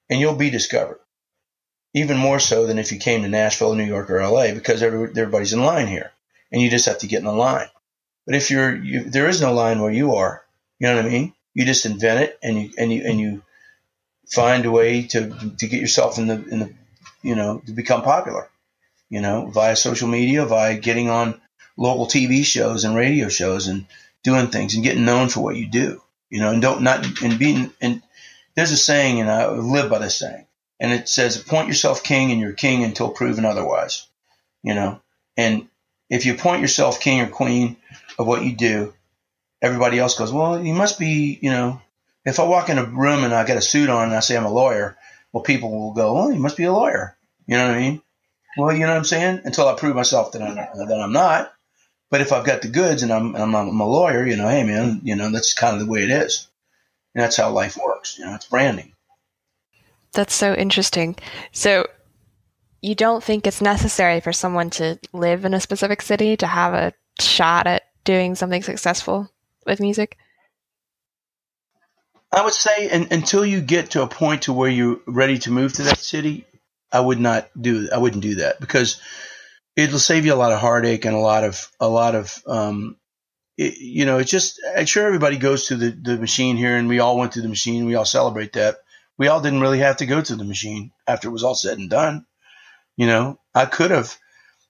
[0.08, 1.00] and you'll be discovered.
[1.96, 5.54] Even more so than if you came to Nashville, New York, or LA, because everybody's
[5.54, 6.12] in line here,
[6.52, 7.70] and you just have to get in the line.
[8.28, 10.44] But if you're you, there is no line where you are,
[10.78, 11.34] you know what I mean?
[11.56, 13.42] You just invent it, and you and you and you
[14.28, 16.74] find a way to to get yourself in the in the
[17.24, 18.48] you know to become popular.
[19.10, 21.42] You know, via social media, via getting on
[21.80, 23.88] local TV shows and radio shows and
[24.22, 26.02] doing things and getting known for what you do.
[26.30, 28.04] You know, and don't not and being and
[28.56, 30.46] there's a saying, and I live by this saying,
[30.80, 34.06] and it says, "Appoint yourself king, and you're king until proven otherwise."
[34.62, 35.02] You know,
[35.38, 35.68] and
[36.10, 37.78] if you appoint yourself king or queen
[38.20, 38.94] of what you do,
[39.62, 41.82] everybody else goes, "Well, you must be," you know.
[42.26, 44.36] If I walk in a room and I got a suit on and I say
[44.36, 44.98] I'm a lawyer,
[45.32, 47.18] well, people will go, "Well, you must be a lawyer."
[47.48, 48.02] You know what I mean?
[48.58, 49.42] Well, you know what I'm saying?
[49.46, 51.52] Until I prove myself that I'm, that I'm not.
[52.10, 54.64] But if I've got the goods and I'm, I'm, I'm a lawyer, you know, hey
[54.64, 56.48] man, you know, that's kind of the way it is.
[57.14, 58.18] And that's how life works.
[58.18, 58.94] You know, it's branding.
[60.14, 61.16] That's so interesting.
[61.52, 61.88] So
[62.82, 66.74] you don't think it's necessary for someone to live in a specific city to have
[66.74, 69.30] a shot at doing something successful
[69.66, 70.18] with music?
[72.32, 75.52] I would say and, until you get to a point to where you're ready to
[75.52, 76.46] move to that city,
[76.92, 79.02] I would not do I wouldn't do that because
[79.76, 82.98] it'll save you a lot of heartache and a lot of a lot of um,
[83.58, 86.88] it, you know it's just I'm sure everybody goes to the, the machine here and
[86.88, 87.86] we all went to the machine.
[87.86, 88.78] We all celebrate that.
[89.18, 91.78] We all didn't really have to go to the machine after it was all said
[91.78, 92.26] and done.
[92.98, 94.16] You know I could have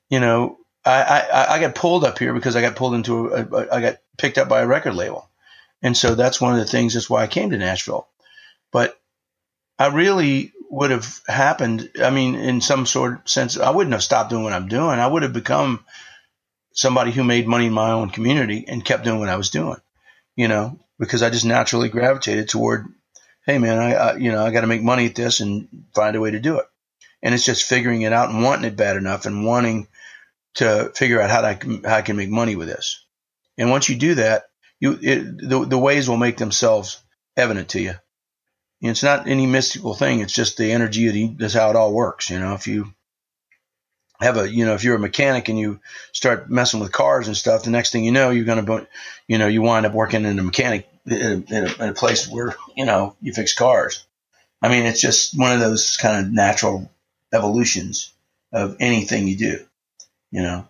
[0.09, 3.45] you know I, I, I got pulled up here because I got pulled into a,
[3.45, 5.29] a I got picked up by a record label.
[5.81, 8.07] And so that's one of the things that's why I came to Nashville.
[8.71, 8.99] But
[9.77, 14.03] I really would have happened, I mean, in some sort of sense, I wouldn't have
[14.03, 14.99] stopped doing what I'm doing.
[14.99, 15.83] I would have become
[16.73, 19.77] somebody who made money in my own community and kept doing what I was doing,
[20.35, 22.85] you know, because I just naturally gravitated toward,
[23.45, 26.15] hey man, I, I you know, I got to make money at this and find
[26.15, 26.65] a way to do it.
[27.21, 29.87] And it's just figuring it out and wanting it bad enough and wanting
[30.55, 33.03] to figure out how I can, how I can make money with this.
[33.57, 34.43] And once you do that,
[34.79, 37.01] you it, the the ways will make themselves
[37.35, 37.95] evident to you
[38.81, 40.21] it's not any mystical thing.
[40.21, 42.29] It's just the energy of the, that's how it all works.
[42.29, 42.93] You know, if you
[44.21, 45.79] have a, you know, if you're a mechanic and you
[46.13, 48.87] start messing with cars and stuff, the next thing you know, you're going to,
[49.27, 52.55] you know, you wind up working in a mechanic in a, in, a, place where,
[52.75, 54.05] you know, you fix cars.
[54.61, 56.89] I mean, it's just one of those kind of natural
[57.33, 58.13] evolutions
[58.51, 59.65] of anything you do,
[60.31, 60.67] you know.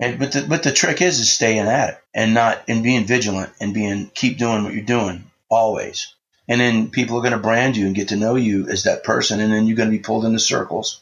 [0.00, 3.04] And but the but the trick is is staying at it and not and being
[3.04, 6.14] vigilant and being keep doing what you're doing always
[6.48, 9.04] and then people are going to brand you and get to know you as that
[9.04, 11.00] person and then you're going to be pulled into circles.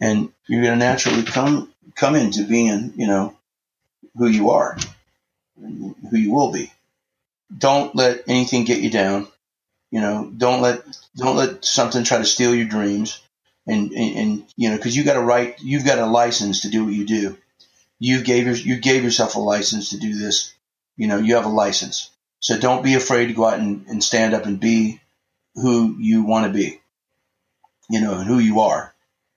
[0.00, 3.36] And you're going to naturally come come into being you know
[4.16, 4.76] who you are
[5.56, 6.72] who you will be.
[7.56, 9.28] Don't let anything get you down.
[9.92, 10.82] You know don't let
[11.14, 13.20] don't let something try to steal your dreams.
[13.66, 16.70] And and, and you know because you got a right you've got a license to
[16.70, 17.38] do what you do.
[18.00, 20.52] You gave your, you gave yourself a license to do this.
[20.96, 22.10] You know you have a license
[22.42, 25.00] so don't be afraid to go out and, and stand up and be
[25.54, 26.80] who you want to be,
[27.88, 28.92] you know, and who you are.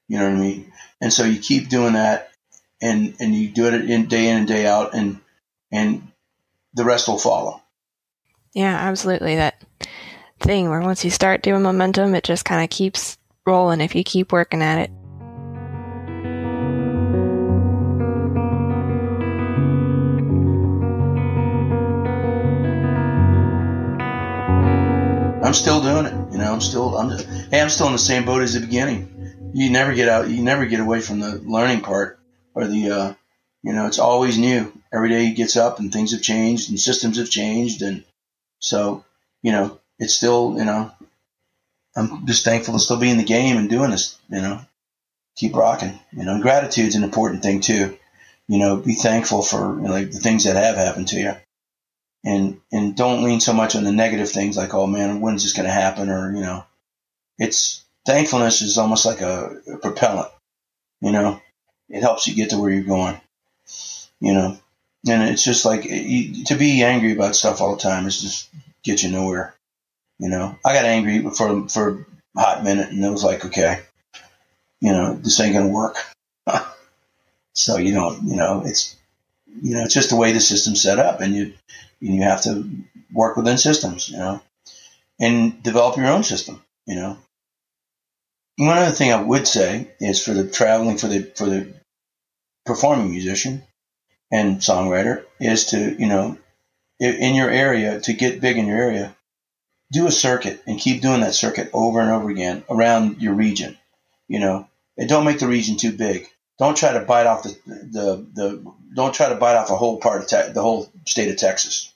[0.07, 0.71] You know what I mean?
[0.99, 2.31] And so you keep doing that
[2.81, 5.21] and, and you do it in day in and day out and,
[5.71, 6.11] and
[6.73, 7.61] the rest will follow.
[8.53, 9.35] Yeah, absolutely.
[9.35, 9.63] That
[10.39, 14.03] thing where once you start doing momentum, it just kind of keeps rolling if you
[14.03, 14.91] keep working at it.
[25.55, 26.13] Still doing it.
[26.31, 28.59] You know, I'm still I'm just, hey, I'm still in the same boat as the
[28.59, 29.51] beginning.
[29.53, 30.29] You never get out.
[30.29, 32.19] You never get away from the learning part
[32.53, 33.13] or the uh,
[33.63, 34.71] you know, it's always new.
[34.93, 38.03] Every day he gets up and things have changed and systems have changed and
[38.59, 39.03] so
[39.41, 40.91] you know it's still you know
[41.95, 44.17] I'm just thankful to still be in the game and doing this.
[44.29, 44.61] You know,
[45.37, 45.99] keep rocking.
[46.11, 47.97] You know, and gratitude's an important thing too.
[48.47, 51.35] You know, be thankful for you know, like the things that have happened to you
[52.26, 55.53] and and don't lean so much on the negative things like oh man when's this
[55.53, 56.09] going to happen?
[56.09, 56.65] Or you know
[57.38, 60.30] it's thankfulness is almost like a, a, propellant
[61.01, 61.41] you know?
[61.89, 63.19] It helps you get to where you're going
[64.19, 64.57] you know?
[65.07, 68.21] And it's just like eh, you, to be angry about stuff all the time is
[68.21, 68.49] just
[68.84, 69.55] get you nowhere
[70.19, 70.57] you know?
[70.65, 72.05] I got angry for for
[72.36, 73.82] a hot minute and it was like okay
[74.82, 75.97] you know this ain't gonna work.
[77.57, 78.97] So you don't you know it's
[79.61, 81.53] you know it's just the way the system's set up and you
[81.99, 82.69] you have to
[83.13, 84.41] work within systems, you know,
[85.19, 87.17] and develop your own system, you know.
[88.57, 91.73] one other thing I would say is for the traveling for the for the
[92.65, 93.63] performing musician
[94.31, 96.37] and songwriter is to you know
[96.99, 99.15] in your area to get big in your area
[99.91, 103.77] do a circuit and keep doing that circuit over and over again around your region
[104.27, 106.27] you know and don't make the region too big
[106.57, 109.97] don't try to bite off the the, the don't try to bite off a whole
[109.99, 111.93] part of te- the whole state of Texas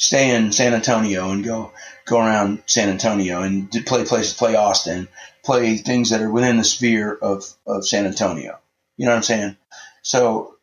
[0.00, 1.72] stay in San Antonio and go
[2.06, 5.06] go around San Antonio and play places, play Austin,
[5.44, 8.58] play things that are within the sphere of, of San Antonio.
[8.96, 9.56] You know what I'm saying?
[10.02, 10.56] So,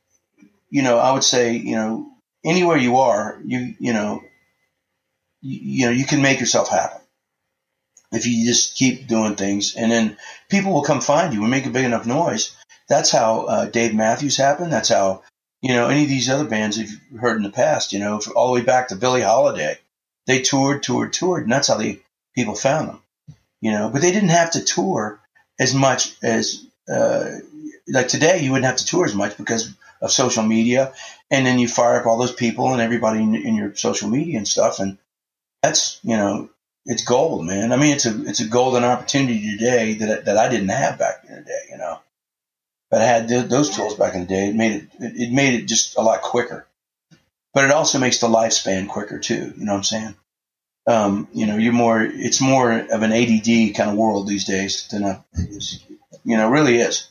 [0.70, 2.10] you know, I would say, you know,
[2.44, 4.24] anywhere you are, you you know,
[5.42, 7.02] you, you know, you can make yourself happen
[8.12, 10.18] if you just keep doing things, and then
[10.50, 12.56] people will come find you and make a big enough noise.
[12.90, 14.72] That's how uh, Dave Matthews happened.
[14.72, 15.24] That's how
[15.62, 18.48] you know, any of these other bands you've heard in the past, you know, all
[18.48, 19.78] the way back to Billie Holiday,
[20.28, 22.00] they toured, toured, toured, and that's how the
[22.36, 23.02] people found them,
[23.62, 23.90] you know.
[23.90, 25.20] But they didn't have to tour
[25.60, 27.32] as much as uh,
[27.88, 28.40] like today.
[28.44, 30.94] You wouldn't have to tour as much because of social media,
[31.32, 34.38] and then you fire up all those people and everybody in, in your social media
[34.38, 34.98] and stuff, and
[35.64, 36.50] that's you know,
[36.86, 37.72] it's gold, man.
[37.72, 41.26] I mean, it's a it's a golden opportunity today that that I didn't have back
[41.28, 42.00] in the day, you know.
[42.90, 44.50] But I had th- those tools back in the day.
[44.50, 46.68] It made it, it made it just a lot quicker.
[47.54, 49.54] But it also makes the lifespan quicker too.
[49.58, 50.16] You know what I'm saying?
[50.86, 52.02] Um, you know, you're more.
[52.02, 55.26] It's more of an ADD kind of world these days than a.
[56.24, 57.10] You know, really is.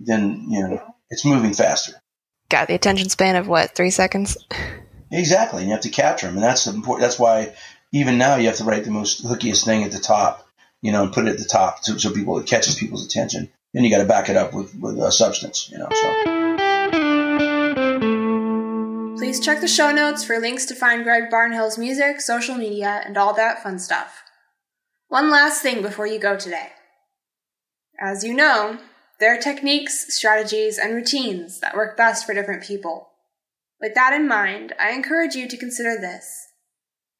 [0.00, 1.92] Then you know, it's moving faster.
[2.48, 4.36] Got the attention span of what three seconds?
[5.10, 7.02] Exactly, and you have to capture them, and that's important.
[7.02, 7.54] That's why
[7.92, 10.48] even now you have to write the most hookiest thing at the top,
[10.82, 13.48] you know, and put it at the top so, so people it catches people's attention
[13.74, 15.88] then you got to back it up with with uh, substance, you know.
[15.90, 16.44] So.
[19.18, 23.18] Please check the show notes for links to find Greg Barnhill's music, social media, and
[23.18, 24.22] all that fun stuff.
[25.08, 26.68] One last thing before you go today.
[28.00, 28.78] As you know,
[29.20, 33.10] there are techniques, strategies, and routines that work best for different people.
[33.80, 36.48] With that in mind, I encourage you to consider this.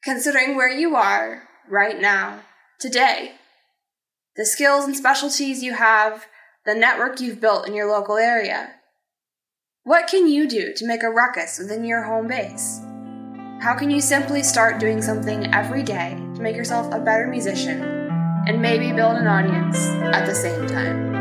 [0.03, 2.41] Considering where you are right now,
[2.79, 3.33] today,
[4.35, 6.27] the skills and specialties you have,
[6.65, 8.71] the network you've built in your local area.
[9.83, 12.81] What can you do to make a ruckus within your home base?
[13.61, 17.81] How can you simply start doing something every day to make yourself a better musician
[18.47, 19.77] and maybe build an audience
[20.15, 21.14] at the same time?